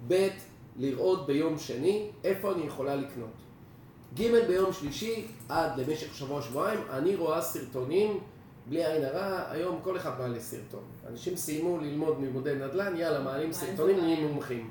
ב', 0.09 0.29
לראות 0.77 1.27
ביום 1.27 1.59
שני 1.59 2.11
איפה 2.25 2.53
אני 2.53 2.66
יכולה 2.66 2.97
לקנות. 2.97 3.31
ג' 4.14 4.47
ביום 4.49 4.73
שלישי, 4.73 5.27
עד 5.49 5.81
למשך 5.81 6.14
שבוע-שבועיים, 6.14 6.81
אני 6.90 7.16
רואה 7.16 7.42
סרטונים, 7.42 8.21
בלי 8.66 8.87
עין 8.87 9.05
הרע, 9.05 9.51
היום 9.51 9.81
כל 9.83 9.97
אחד 9.97 10.18
מעלה 10.18 10.40
סרטון. 10.40 10.85
אנשים 11.09 11.37
סיימו 11.37 11.79
ללמוד 11.79 12.21
לימודי 12.21 12.55
נדל"ן, 12.55 12.97
יאללה, 12.97 13.21
מעלים 13.21 13.53
סרטונים, 13.53 14.01
נהיים 14.01 14.27
מומחים. 14.27 14.71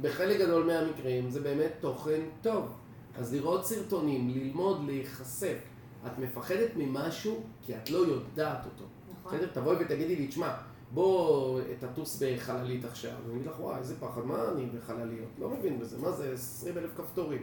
בחלק 0.00 0.40
גדול 0.40 0.64
מהמקרים 0.64 1.30
זה 1.30 1.40
באמת 1.40 1.72
תוכן 1.80 2.20
טוב. 2.42 2.72
אז 3.18 3.34
לראות 3.34 3.66
סרטונים, 3.66 4.30
ללמוד, 4.30 4.84
להיחשף. 4.86 5.58
את 6.06 6.18
מפחדת 6.18 6.70
ממשהו 6.76 7.42
כי 7.62 7.76
את 7.76 7.90
לא 7.90 7.98
יודעת 7.98 8.64
אותו. 8.64 8.84
נכון. 9.20 9.38
בסדר? 9.38 9.48
תבואי 9.52 9.76
ותגידי 9.80 10.16
לי, 10.16 10.26
תשמע, 10.26 10.54
בוא 10.90 11.60
תטוס 11.78 12.22
בחללית 12.22 12.84
עכשיו. 12.84 13.12
אני 13.26 13.34
אגיד 13.34 13.46
לך, 13.46 13.60
וואי, 13.60 13.78
איזה 13.78 14.00
פחד, 14.00 14.24
מה 14.24 14.48
אני 14.52 14.66
בחלליות? 14.66 15.28
לא 15.38 15.50
מבין 15.50 15.78
בזה, 15.78 15.98
מה 15.98 16.12
זה 16.12 16.32
20 16.32 16.78
אלף 16.78 16.90
כפתורים? 16.96 17.42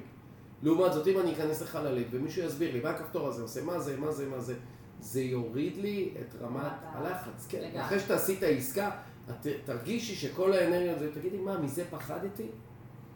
לעומת 0.63 0.93
זאת, 0.93 1.07
אם 1.07 1.19
אני 1.19 1.33
אכנס 1.33 1.61
לחללית 1.61 2.07
ומישהו 2.11 2.43
יסביר 2.43 2.73
לי 2.73 2.81
מה 2.81 2.89
הכפתור 2.89 3.27
הזה 3.27 3.41
עושה, 3.41 3.63
מה 3.63 3.79
זה, 3.79 3.97
מה 3.97 4.11
זה, 4.11 4.29
מה 4.29 4.39
זה, 4.39 4.55
זה 4.99 5.21
יוריד 5.21 5.77
לי 5.77 6.13
את 6.21 6.35
רמת 6.41 6.71
הלחץ. 6.81 7.47
כן. 7.49 7.79
אחרי 7.79 7.99
שתעשי 7.99 8.37
את 8.37 8.43
העסקה, 8.43 8.91
את 9.31 9.65
תרגישי 9.65 10.15
שכל 10.15 10.53
האנרגיה 10.53 10.95
הזאת, 10.95 11.13
תגידי, 11.13 11.37
מה, 11.37 11.57
מזה 11.57 11.85
פחדתי? 11.89 12.47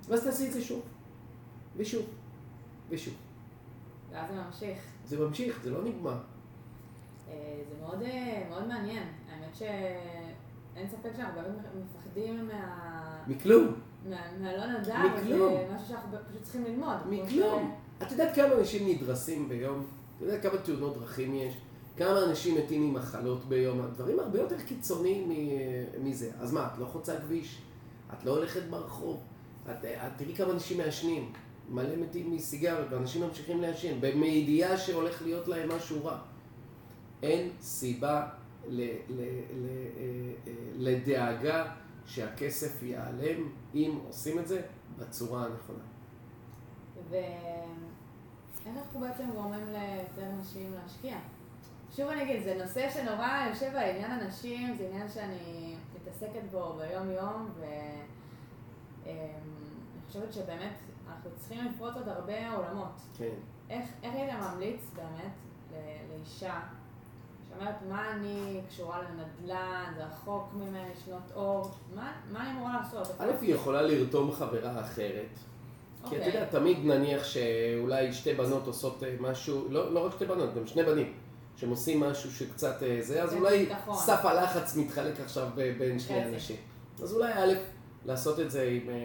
ואז 0.07 0.23
תעשי 0.23 0.47
את 0.47 0.51
זה 0.53 0.61
שוב, 0.61 0.81
ושוב, 1.77 2.05
ושוב. 2.89 3.13
ואז 4.11 4.29
זה 4.31 4.41
ממשיך. 4.41 4.79
זה 5.05 5.19
ממשיך, 5.19 5.59
זה 5.63 5.69
לא 5.71 5.83
נגמר. 5.83 6.17
אה, 7.29 7.33
זה 7.69 7.81
מאוד, 7.81 8.01
אה, 8.01 8.43
מאוד 8.49 8.67
מעניין. 8.67 9.03
האמת 9.31 9.55
שאין 9.55 10.87
ספק 10.89 11.09
שאנחנו 11.17 11.41
באמת 11.41 11.55
מפחדים 11.83 12.47
מה... 12.47 13.23
מכלום. 13.27 13.73
מה- 14.09 14.31
מהלא 14.41 14.65
נודע, 14.65 14.99
מכלום. 14.99 15.53
וזה 15.53 15.67
משהו 15.75 15.87
שאנחנו 15.87 16.17
פשוט 16.29 16.41
צריכים 16.43 16.63
ללמוד. 16.63 16.95
מכלום. 17.09 17.75
את 18.03 18.11
יודעת 18.11 18.35
כמה 18.35 18.53
אנשים 18.59 18.87
נדרסים 18.89 19.49
ביום? 19.49 19.85
את 20.17 20.21
יודעת 20.21 20.41
כמה 20.43 20.57
תאונות 20.61 20.97
דרכים 20.97 21.35
יש? 21.35 21.53
כמה 21.97 22.23
אנשים 22.23 22.57
מתים 22.57 22.89
ממחלות 22.89 23.45
ביום? 23.45 23.81
הדברים 23.81 24.19
הרבה 24.19 24.39
יותר 24.39 24.61
קיצוניים 24.61 25.31
מזה. 26.03 26.31
אז 26.39 26.53
מה, 26.53 26.69
את 26.73 26.79
לא 26.79 26.85
חוצה 26.85 27.19
כביש? 27.19 27.61
את 28.13 28.25
לא 28.25 28.31
הולכת 28.31 28.63
ברחוב? 28.69 29.23
את, 29.65 29.85
את 29.85 30.11
תראי 30.17 30.35
כמה 30.35 30.51
אנשים 30.53 30.77
מעשנים. 30.77 31.33
מלא 31.69 31.95
מתים 31.95 32.31
מסיגריות, 32.31 32.87
ואנשים 32.91 33.23
ממשיכים 33.23 33.61
לעשן, 33.61 33.99
מידיעה 34.15 34.77
שהולך 34.77 35.21
להיות 35.21 35.47
להם 35.47 35.71
משהו 35.71 36.05
רע. 36.05 36.17
אין 37.23 37.49
סיבה 37.61 38.27
ל, 38.67 38.81
ל, 38.81 39.21
ל, 39.53 39.67
אה, 39.97 40.33
אה, 40.47 40.53
לדאגה 40.75 41.65
שהכסף 42.05 42.83
ייעלם 42.83 43.49
אם 43.75 43.99
עושים 44.07 44.39
את 44.39 44.47
זה 44.47 44.61
בצורה 44.99 45.45
הנכונה. 45.45 45.83
ואיך 47.09 48.77
אנחנו 48.77 48.99
בעצם 48.99 49.31
גורמים 49.35 49.67
ליותר 49.67 50.31
נשים 50.41 50.73
להשקיע? 50.73 51.17
שוב 51.95 52.09
אני 52.09 52.23
אגיד, 52.23 52.43
זה 52.43 52.57
נושא 52.63 52.89
שנורא 52.89 53.47
יושב 53.49 53.71
בעניין 53.73 54.11
הנשים, 54.11 54.75
זה 54.77 54.87
עניין 54.87 55.09
שאני 55.09 55.75
מתעסקת 55.95 56.43
בו 56.51 56.73
ביום 56.73 57.11
יום, 57.11 57.49
ואני 57.59 59.13
חושבת 60.07 60.33
שבאמת 60.33 60.73
אנחנו 61.07 61.29
צריכים 61.39 61.65
לפרוט 61.65 61.93
עוד 61.95 62.07
הרבה 62.07 62.51
עולמות. 62.51 63.01
כן. 63.17 63.33
איך, 63.69 63.85
איך 64.03 64.13
היית 64.13 64.33
ממליץ 64.39 64.81
באמת 64.95 65.31
לאישה 65.71 66.59
שאומרת 67.49 67.75
מה 67.89 68.11
אני 68.11 68.61
קשורה 68.69 69.01
לנדל"ן, 69.01 69.93
זה 69.97 70.05
רחוק 70.05 70.49
ממני 70.53 70.91
שנות 71.05 71.31
אור, 71.35 71.71
מה, 71.95 72.13
מה 72.31 72.41
אני 72.41 72.57
אמורה 72.57 72.73
לעשות? 72.73 73.15
א', 73.19 73.31
היא 73.41 73.55
יכולה 73.55 73.81
לרתום 73.81 74.31
חברה 74.31 74.81
אחרת. 74.81 75.25
Okay. 76.03 76.09
כי 76.09 76.17
אתה 76.17 76.25
יודע, 76.25 76.45
אוקיי. 76.45 76.59
תמיד 76.59 76.77
נניח 76.85 77.23
שאולי 77.23 78.13
שתי 78.13 78.33
בנות 78.33 78.67
עושות 78.67 79.03
אה, 79.03 79.15
משהו, 79.19 79.67
לא, 79.69 79.93
לא 79.93 80.05
רק 80.05 80.11
שתי 80.15 80.25
בנות, 80.25 80.55
גם 80.55 80.67
שני 80.67 80.83
בנים, 80.83 81.13
שהם 81.55 81.69
עושים 81.69 81.99
משהו 81.99 82.31
שקצת 82.31 82.83
אה, 82.83 82.97
זה, 83.01 83.23
אז 83.23 83.33
אולי 83.33 83.69
נכון. 83.71 83.97
סף 83.97 84.25
הלחץ 84.25 84.75
מתחלק 84.75 85.19
עכשיו 85.19 85.47
בין 85.77 85.99
שני 85.99 86.25
אנשים. 86.25 86.55
אז 87.03 87.13
אולי 87.13 87.33
א', 87.33 87.53
לעשות 88.05 88.39
את 88.39 88.51
זה 88.51 88.63
עם, 88.63 88.89
אה, 88.89 88.95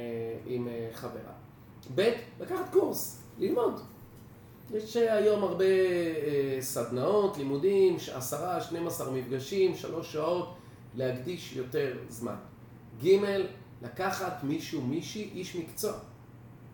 עם 0.47 0.69
חברה. 0.93 1.33
ב', 1.95 2.13
לקחת 2.41 2.73
קורס, 2.73 3.23
ללמוד. 3.39 3.81
יש 4.75 4.97
היום 4.97 5.43
הרבה 5.43 5.65
סדנאות, 6.61 7.37
לימודים, 7.39 7.97
עשרה, 8.15 8.61
12 8.61 9.11
מפגשים, 9.11 9.75
שלוש 9.75 10.13
שעות, 10.13 10.55
להקדיש 10.95 11.57
יותר 11.57 11.97
זמן. 12.09 12.37
ג', 13.05 13.17
לקחת 13.83 14.45
מישהו, 14.45 14.83
מישהי, 14.83 15.31
איש 15.35 15.57
מקצוע. 15.57 15.93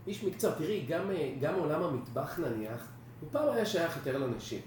איש 0.07 0.25
מקצוע, 0.25 0.51
תראי, 0.51 0.87
גם, 0.89 1.11
אה, 1.11 1.35
גם 1.41 1.55
עולם 1.55 1.83
המטבח 1.83 2.39
נניח, 2.39 2.87
הוא 3.21 3.29
פעם 3.33 3.49
היה 3.49 3.67
שייך 3.67 3.97
יותר 3.97 4.19
לנשים. 4.19 4.61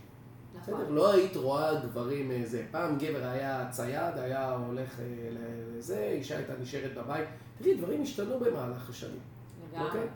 נכון. 0.56 0.74
בסדר? 0.74 0.90
לא 0.90 1.14
היית 1.14 1.36
רואה 1.36 1.80
גברים 1.80 2.32
איזה, 2.32 2.66
פעם 2.72 2.98
גבר 2.98 3.26
היה 3.26 3.68
צייד, 3.72 4.18
היה 4.18 4.56
הולך 4.68 5.00
אה, 5.00 5.06
לזה, 5.78 6.12
אישה 6.12 6.38
הייתה 6.38 6.54
נשארת 6.62 6.92
בבית. 6.98 7.28
תראי, 7.58 7.76
דברים 7.76 8.02
השתנו 8.02 8.40
במהלך 8.40 8.90
השנים. 8.90 9.20
לגמרי. 9.72 9.88
אוקיי? 9.88 10.08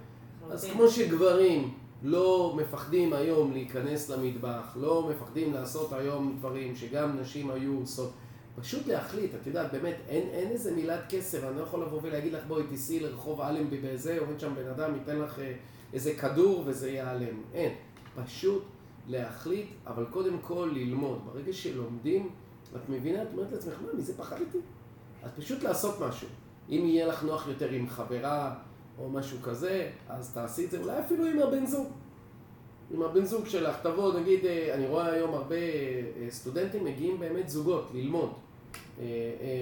אז 0.51 0.65
כמו 0.65 0.87
שגברים 0.87 1.73
לא 2.03 2.53
מפחדים 2.57 3.13
היום 3.13 3.51
להיכנס 3.51 4.09
למטבח, 4.09 4.77
לא 4.79 5.09
מפחדים 5.09 5.53
לעשות 5.53 5.93
היום 5.93 6.35
דברים 6.39 6.75
שגם 6.75 7.19
נשים 7.19 7.51
היו 7.51 7.79
עושות. 7.79 8.11
פשוט 8.55 8.87
להחליט, 8.87 9.31
את 9.41 9.47
יודעת, 9.47 9.71
באמת, 9.71 9.95
אין, 10.07 10.27
אין 10.29 10.49
איזה 10.51 10.75
מילת 10.75 10.99
כסף, 11.09 11.43
אני 11.43 11.57
לא 11.57 11.61
יכול 11.61 11.81
לבוא 11.81 11.99
ולהגיד 12.03 12.33
לך, 12.33 12.43
בואי 12.47 12.63
תיסעי 12.69 12.99
לרחוב 12.99 13.41
אלנבי 13.41 13.77
באיזה, 13.77 14.19
עומד 14.19 14.39
שם 14.39 14.55
בן 14.55 14.67
אדם, 14.67 14.95
ייתן 14.95 15.19
לך 15.19 15.39
אה, 15.39 15.53
איזה 15.93 16.13
כדור 16.13 16.63
וזה 16.65 16.89
ייעלם. 16.89 17.41
אין. 17.53 17.73
פשוט 18.25 18.63
להחליט, 19.07 19.67
אבל 19.87 20.05
קודם 20.05 20.37
כל 20.41 20.69
ללמוד. 20.73 21.19
ברגע 21.25 21.53
שלומדים, 21.53 22.29
את 22.75 22.89
מבינה, 22.89 23.23
את 23.23 23.27
אומרת 23.33 23.51
לעצמך, 23.51 23.73
מה, 23.81 23.99
מזה 23.99 24.17
פחדתי? 24.17 24.57
אז 25.23 25.31
פשוט 25.37 25.63
לעשות 25.63 25.95
משהו. 26.01 26.27
אם 26.69 26.83
יהיה 26.85 27.07
לך 27.07 27.23
נוח 27.23 27.47
יותר 27.47 27.69
עם 27.69 27.89
חברה 27.89 28.55
או 28.99 29.09
משהו 29.09 29.37
כזה, 29.41 29.91
אז 30.09 30.33
תעשי 30.33 30.65
את 30.65 30.71
זה, 30.71 30.81
אולי 30.81 30.99
אפילו 30.99 31.25
עם 31.25 31.39
הבן 31.39 31.65
זוג. 31.65 31.87
עם 32.91 33.01
הבן 33.01 33.25
זוג 33.25 33.45
שלך, 33.45 33.75
תבוא, 33.81 34.19
נגיד, 34.19 34.45
אה, 34.45 34.73
אני 34.73 34.87
רואה 34.87 35.11
היום 35.11 35.33
הרבה 35.33 35.55
אה, 35.55 36.27
סטודנטים 36.29 36.83
מגיעים 36.83 37.19
באמת 37.19 37.49
זוגות 37.49 37.89
ללמוד 37.93 38.33
אה, 38.99 39.05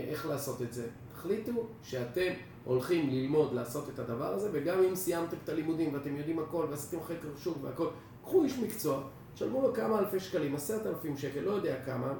איך 0.07 0.25
לעשות 0.25 0.61
את 0.61 0.73
זה. 0.73 0.87
תחליטו 1.13 1.51
שאתם 1.83 2.31
הולכים 2.65 3.09
ללמוד 3.09 3.53
לעשות 3.53 3.89
את 3.93 3.99
הדבר 3.99 4.33
הזה, 4.33 4.49
וגם 4.51 4.83
אם 4.83 4.95
סיימתם 4.95 5.37
את 5.43 5.49
הלימודים 5.49 5.93
ואתם 5.93 6.17
יודעים 6.17 6.39
הכל 6.39 6.65
ועשיתם 6.69 7.03
חקר 7.03 7.27
שוק 7.37 7.57
והכל, 7.61 7.87
קחו 8.23 8.43
איש 8.43 8.59
מקצוע, 8.59 9.03
תשלמו 9.33 9.61
לו 9.61 9.73
כמה 9.73 9.99
אלפי 9.99 10.19
שקלים, 10.19 10.55
עשרת 10.55 10.85
אלפים 10.85 11.17
שקל, 11.17 11.39
לא 11.39 11.51
יודע 11.51 11.75
כמה, 11.85 12.13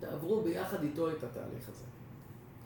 תעברו 0.00 0.42
ביחד 0.42 0.82
איתו 0.82 1.10
את 1.10 1.24
התהליך 1.24 1.68
הזה. 1.68 1.84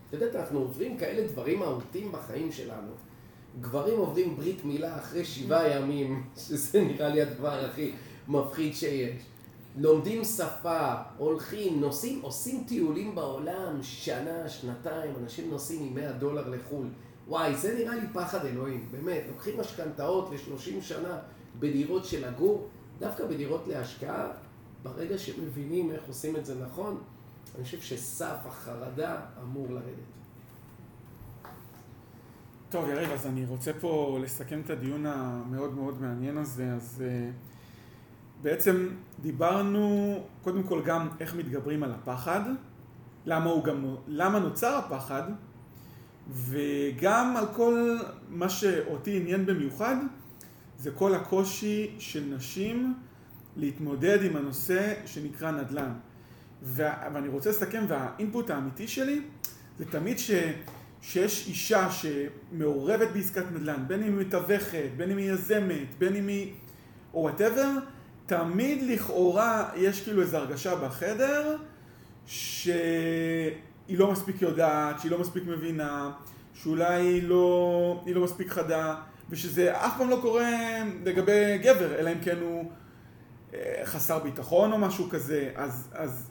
את 0.09 0.13
יודעת, 0.13 0.35
אנחנו 0.35 0.59
עוברים 0.59 0.99
כאלה 0.99 1.29
דברים 1.29 1.59
מהותיים 1.59 2.13
בחיים 2.13 2.53
שלנו. 2.53 2.93
גברים 3.61 3.99
עובדים 3.99 4.37
ברית 4.37 4.65
מילה 4.65 4.99
אחרי 4.99 5.25
שבעה 5.25 5.69
ימים, 5.69 6.25
שזה 6.49 6.81
נראה 6.81 7.09
לי 7.09 7.23
הדבר 7.23 7.65
הכי 7.65 7.93
מפחיד 8.29 8.75
שיש. 8.75 9.23
לומדים 9.77 10.25
שפה, 10.25 10.95
הולכים, 11.19 11.81
נוסעים, 11.81 12.23
עושים 12.23 12.65
טיולים 12.69 13.15
בעולם, 13.15 13.79
שנה, 13.83 14.49
שנתיים, 14.49 15.15
אנשים 15.23 15.51
נוסעים 15.51 15.83
עם 15.83 15.95
100 15.95 16.13
דולר 16.13 16.49
לחו"ל. 16.49 16.87
וואי, 17.29 17.57
זה 17.57 17.75
נראה 17.75 17.95
לי 17.95 18.07
פחד 18.13 18.45
אלוהים, 18.45 18.89
באמת. 18.91 19.23
לוקחים 19.29 19.61
משכנתאות 19.61 20.31
ל-30 20.31 20.83
שנה 20.83 21.19
בדירות 21.59 22.05
של 22.05 22.29
לגור, 22.29 22.69
דווקא 23.03 23.27
בדירות 23.27 23.65
להשקעה, 23.67 24.27
ברגע 24.83 25.19
שמבינים 25.19 25.91
איך 25.91 26.03
עושים 26.09 26.37
את 26.37 26.47
זה 26.47 26.55
נכון, 26.65 27.01
אני 27.55 27.65
חושב 27.65 27.81
שסף 27.81 28.37
החרדה 28.47 29.21
אמור 29.43 29.67
לרדת. 29.71 30.13
טוב, 32.69 32.89
יריב, 32.89 33.11
אז 33.11 33.27
אני 33.27 33.45
רוצה 33.47 33.73
פה 33.81 34.19
לסכם 34.23 34.61
את 34.65 34.71
הדיון 34.71 35.07
המאוד 35.07 35.75
מאוד 35.75 36.01
מעניין 36.01 36.37
הזה. 36.37 36.73
אז 36.73 37.03
uh, 37.03 38.43
בעצם 38.43 38.89
דיברנו 39.21 40.17
קודם 40.43 40.63
כל 40.63 40.83
גם 40.85 41.09
איך 41.21 41.35
מתגברים 41.35 41.83
על 41.83 41.93
הפחד, 41.93 42.41
למה, 43.27 43.51
הוא 43.51 43.65
גם, 43.65 43.95
למה 44.07 44.39
נוצר 44.39 44.77
הפחד, 44.77 45.23
וגם 46.33 47.35
על 47.37 47.47
כל 47.57 47.99
מה 48.29 48.49
שאותי 48.49 49.17
עניין 49.17 49.47
במיוחד, 49.47 49.97
זה 50.83 50.91
כל 50.91 51.15
הקושי 51.15 51.95
של 51.99 52.25
נשים 52.37 52.95
להתמודד 53.57 54.25
עם 54.25 54.37
הנושא 54.37 54.95
שנקרא 55.07 55.51
נדל"ן. 55.51 55.93
ואני 56.63 57.29
רוצה 57.29 57.51
לסכם, 57.51 57.85
וה 57.89 58.06
input 58.06 58.51
האמיתי 58.51 58.89
שלי 58.89 59.21
זה 59.79 59.85
תמיד 59.85 60.19
ש... 60.19 60.31
שיש 61.03 61.49
אישה 61.49 61.89
שמעורבת 61.91 63.09
בעסקת 63.13 63.45
נדל"ן, 63.53 63.85
בין 63.87 64.03
אם 64.03 64.19
היא 64.19 64.27
מתווכת, 64.27 64.89
בין 64.97 65.11
אם 65.11 65.17
היא 65.17 65.33
יזמת, 65.33 65.99
בין 65.99 66.17
אם 66.17 66.29
היא... 66.29 66.53
או 67.15 67.21
whatever, 67.21 67.69
תמיד 68.27 68.83
לכאורה 68.83 69.71
יש 69.77 70.01
כאילו 70.01 70.23
איזו 70.23 70.37
הרגשה 70.37 70.77
בחדר 70.77 71.57
שהיא 72.27 72.75
לא 73.89 74.13
מספיק 74.13 74.43
יודעת, 74.43 75.01
שהיא 75.01 75.11
לא 75.11 75.19
מספיק 75.19 75.43
מבינה, 75.47 76.11
שאולי 76.55 77.03
היא 77.03 77.23
לא, 77.23 78.03
היא 78.07 78.15
לא 78.15 78.25
מספיק 78.25 78.49
חדה, 78.49 78.95
ושזה 79.33 79.77
אף 79.87 79.99
פעם 79.99 80.11
לא 80.11 80.19
קורה 80.23 80.51
לגבי 81.05 81.59
גבר, 81.59 81.95
אלא 81.95 82.13
אם 82.13 82.19
כן 82.23 82.39
הוא 82.41 82.71
אה, 83.55 83.83
חסר 83.85 84.19
ביטחון 84.19 84.73
או 84.73 84.79
משהו 84.79 85.09
כזה. 85.11 85.51
אז, 85.55 85.89
אז 85.93 86.31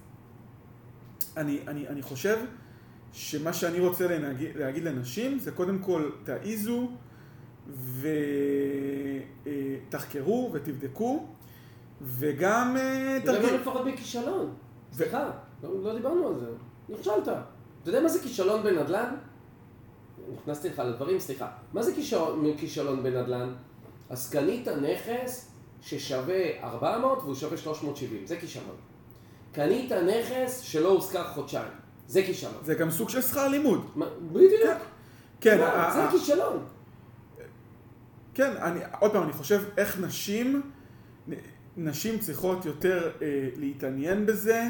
אני, 1.37 1.59
אני, 1.67 1.87
אני 1.87 2.01
חושב 2.01 2.37
שמה 3.13 3.53
שאני 3.53 3.79
רוצה 3.79 4.07
להגיד, 4.07 4.55
להגיד 4.55 4.83
לנשים 4.83 5.39
זה 5.39 5.51
קודם 5.51 5.79
כל 5.79 6.09
תעיזו 6.23 6.89
ותחקרו 9.89 10.49
ותבדקו 10.53 11.25
וגם 12.01 12.77
אה, 12.77 13.17
תרגיל. 13.25 13.41
תראה 13.41 13.57
לפחות 13.61 13.85
בכישלון. 13.85 14.53
סליחה, 14.91 15.31
לא, 15.63 15.83
לא 15.83 15.95
דיברנו 15.95 16.27
על 16.27 16.39
זה. 16.39 16.45
נכשלת. 16.89 17.27
אתה 17.27 17.89
יודע 17.89 18.01
מה 18.01 18.09
זה 18.09 18.19
כישלון 18.19 18.63
בנדל"ן? 18.63 19.15
נכנסתי 20.36 20.69
לך 20.69 20.79
לדברים, 20.86 21.19
סליחה. 21.19 21.47
מה 21.73 21.84
זה 21.84 21.95
כישלון, 21.95 22.57
כישלון 22.57 23.03
בנדל"ן? 23.03 23.53
אז 24.10 24.29
קנית 24.29 24.67
נכס 24.67 25.51
ששווה 25.81 26.63
400 26.63 27.19
והוא 27.23 27.36
שווה 27.36 27.57
370, 27.57 28.27
זה 28.27 28.38
כישלון. 28.38 28.75
קנית 29.51 29.91
נכס 29.91 30.60
שלא 30.60 30.89
הושכר 30.89 31.23
חודשיים. 31.23 31.71
זה 32.07 32.23
כישלון. 32.23 32.53
זה 32.63 32.75
גם 32.75 32.91
סוג 32.91 33.10
של 33.10 33.21
שכר 33.21 33.47
לימוד. 33.47 33.91
בדיוק. 34.31 34.81
כן. 35.41 35.57
זה 35.93 36.01
כישלון. 36.12 36.65
כן, 38.34 38.51
אני, 38.57 38.79
עוד 38.99 39.12
פעם, 39.12 39.23
אני 39.23 39.34
חושב 39.34 39.62
איך 39.77 39.99
נשים, 39.99 40.62
נשים 41.77 42.19
צריכות 42.19 42.65
יותר 42.65 43.12
אה, 43.21 43.49
להתעניין 43.55 44.25
בזה, 44.25 44.63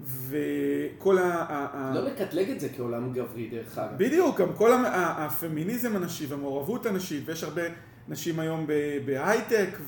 וכל 0.00 1.18
ה... 1.18 1.92
לא 1.94 2.00
לקטלג 2.04 2.50
את 2.50 2.60
זה 2.60 2.68
כעולם 2.68 3.12
גברי, 3.12 3.48
דרך 3.48 3.78
אגב. 3.78 3.98
בדיוק, 3.98 4.40
גם 4.40 4.52
כל 4.52 4.84
הפמיניזם 4.86 5.96
הנשי 5.96 6.26
והמעורבות 6.26 6.86
הנשית, 6.86 7.22
ויש 7.26 7.44
הרבה 7.44 7.62
נשים 8.08 8.40
היום 8.40 8.66
בהייטק, 9.04 9.78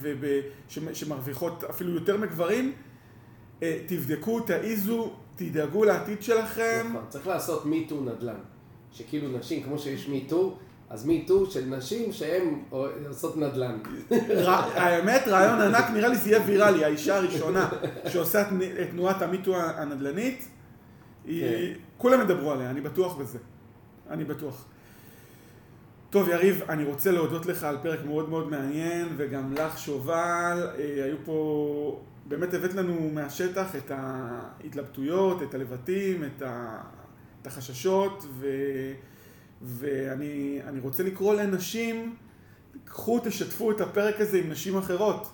שמרוויחות 0.93 1.65
אפילו 1.65 1.95
יותר 1.95 2.17
מגברים, 2.17 2.73
אה, 3.63 3.79
תבדקו, 3.87 4.41
תעיזו, 4.41 5.13
תדאגו 5.37 5.85
לעתיד 5.85 6.23
שלכם. 6.23 6.87
נכון, 6.91 7.05
צריך 7.09 7.27
לעשות 7.27 7.67
מיטו 7.67 8.01
נדל"ן. 8.01 8.39
שכאילו 8.93 9.39
נשים, 9.39 9.63
כמו 9.63 9.79
שיש 9.79 10.09
מיטו, 10.09 10.59
אז 10.91 11.07
מיטו 11.07 11.51
של 11.51 11.65
נשים 11.65 12.13
שהן 12.13 12.63
עושות 13.09 13.37
נדל"ן. 13.37 13.79
האמת, 14.75 15.23
רעיון 15.29 15.61
ענק, 15.61 15.91
נראה 15.91 16.09
לי 16.09 16.17
זה 16.17 16.31
יהיה 16.31 16.43
ויראלי, 16.47 16.85
האישה 16.85 17.17
הראשונה 17.17 17.69
שעושה 18.09 18.43
את 18.43 18.91
תנועת 18.91 19.23
המיטו 19.23 19.57
הנדל"נית, 19.57 20.49
כן. 21.27 21.73
כולם 21.99 22.21
ידברו 22.21 22.53
עליה, 22.53 22.71
אני 22.71 22.81
בטוח 22.81 23.17
בזה. 23.17 23.39
אני 24.11 24.25
בטוח. 24.25 24.65
טוב, 26.11 26.29
יריב, 26.29 26.63
אני 26.69 26.85
רוצה 26.85 27.11
להודות 27.11 27.47
לך 27.47 27.65
על 27.65 27.79
פרק 27.83 28.05
מאוד 28.05 28.29
מאוד 28.29 28.51
מעניין, 28.51 29.09
וגם 29.17 29.53
לך, 29.53 29.79
שובל, 29.79 30.69
אה, 30.79 31.05
היו 31.05 31.17
פה 31.25 32.01
באמת 32.27 32.55
הבאת 32.55 32.75
לנו 32.75 33.11
מהשטח 33.13 33.77
את 33.77 33.91
ההתלבטויות, 33.95 35.43
את 35.43 35.55
הלבטים, 35.55 36.25
את, 36.25 36.43
ה, 36.43 36.81
את 37.43 37.47
החששות, 37.47 38.27
ו, 38.39 38.47
ואני 39.63 40.81
רוצה 40.83 41.03
לקרוא 41.03 41.35
לנשים, 41.35 42.17
קחו, 42.85 43.21
תשתפו 43.25 43.71
את 43.71 43.81
הפרק 43.81 44.21
הזה 44.21 44.39
עם 44.39 44.51
נשים 44.51 44.79
אחרות. 44.79 45.27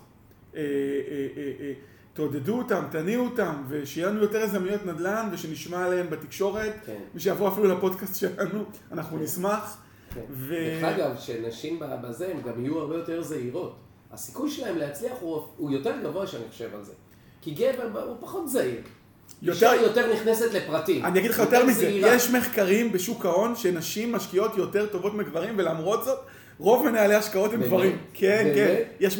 אה, 0.55 0.61
אה, 0.61 1.27
אה, 1.59 1.73
תעודדו 2.13 2.57
אותם, 2.57 2.83
תניעו 2.91 3.25
אותם, 3.25 3.63
ושיהיה 3.67 4.07
לנו 4.07 4.21
יותר 4.21 4.41
הזדמנויות 4.41 4.85
נדל"ן, 4.85 5.29
ושנשמע 5.31 5.85
עליהם 5.85 6.09
בתקשורת, 6.09 6.73
כן. 6.85 6.99
ושיבואו 7.15 7.53
אפילו 7.53 7.67
לפודקאסט 7.67 8.15
שלנו, 8.15 8.63
אנחנו 8.91 9.17
כן. 9.17 9.23
נשמח. 9.23 9.81
כן. 10.13 10.21
ו... 10.29 10.55
דרך 10.55 10.83
אגב, 10.83 11.15
שנשים 11.19 11.81
בזה, 12.03 12.27
הן 12.27 12.41
גם 12.41 12.65
יהיו 12.65 12.79
הרבה 12.79 12.95
יותר 12.95 13.21
זהירות. 13.21 13.75
הסיכוי 14.11 14.51
שלהם 14.51 14.77
להצליח 14.77 15.13
הוא, 15.19 15.47
הוא 15.57 15.71
יותר 15.71 15.93
גבוה 16.03 16.27
שאני 16.27 16.43
חושב 16.49 16.69
על 16.75 16.83
זה. 16.83 16.93
כי 17.41 17.51
גבר 17.51 18.03
הוא 18.03 18.17
פחות 18.19 18.49
זהיר. 18.49 18.81
יותר, 19.43 19.73
יותר 19.81 20.13
נכנסת 20.13 20.53
לפרטים. 20.53 21.05
אני 21.05 21.19
אגיד 21.19 21.31
לך 21.31 21.39
יותר 21.39 21.65
מזה, 21.65 21.79
זהירה. 21.79 22.15
יש 22.15 22.29
מחקרים 22.29 22.91
בשוק 22.91 23.25
ההון 23.25 23.55
שנשים 23.55 24.11
משקיעות 24.11 24.57
יותר 24.57 24.85
טובות 24.85 25.13
מגברים, 25.13 25.53
ולמרות 25.57 26.03
זאת, 26.03 26.19
רוב 26.59 26.89
מנהלי 26.89 27.15
השקעות 27.15 27.53
הם 27.53 27.61
גברים. 27.61 27.97
כן, 28.13 28.51
כן. 28.55 28.75
יש... 28.99 29.19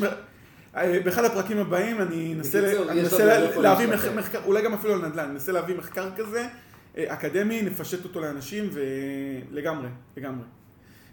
אה, 0.75 0.99
באחד 1.05 1.25
הפרקים 1.25 1.57
הבאים 1.57 2.01
אני 2.01 2.33
אנסה 2.33 2.61
להביא 3.61 3.87
מחקר, 3.87 4.39
אולי 4.45 4.61
גם 4.61 4.73
אפילו 4.73 4.93
על 4.93 5.05
נדל"ן, 5.05 5.29
אנסה 5.29 5.51
להביא 5.51 5.75
מחקר 5.77 6.09
כזה, 6.15 6.47
אה, 6.97 7.13
אקדמי, 7.13 7.61
נפשט 7.61 8.03
אותו 8.03 8.21
לאנשים 8.21 8.69
ולגמרי, 8.71 9.89
לגמרי. 10.17 10.45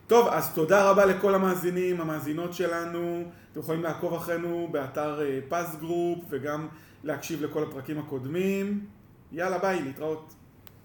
טוב, 0.06 0.28
אז 0.28 0.54
תודה 0.54 0.90
רבה 0.90 1.04
לכל 1.04 1.34
המאזינים, 1.34 2.00
המאזינות 2.00 2.54
שלנו. 2.54 3.24
אתם 3.52 3.61
יכולים 3.61 3.82
לעקוב 3.82 4.14
אחרינו 4.14 4.68
באתר 4.70 5.20
פס 5.48 5.74
אה, 5.74 5.80
group 5.80 6.18
וגם 6.30 6.68
להקשיב 7.04 7.44
לכל 7.44 7.62
הפרקים 7.62 7.98
הקודמים. 7.98 8.80
יאללה 9.33 9.59
ביי, 9.59 9.83
להתראות. 9.83 10.35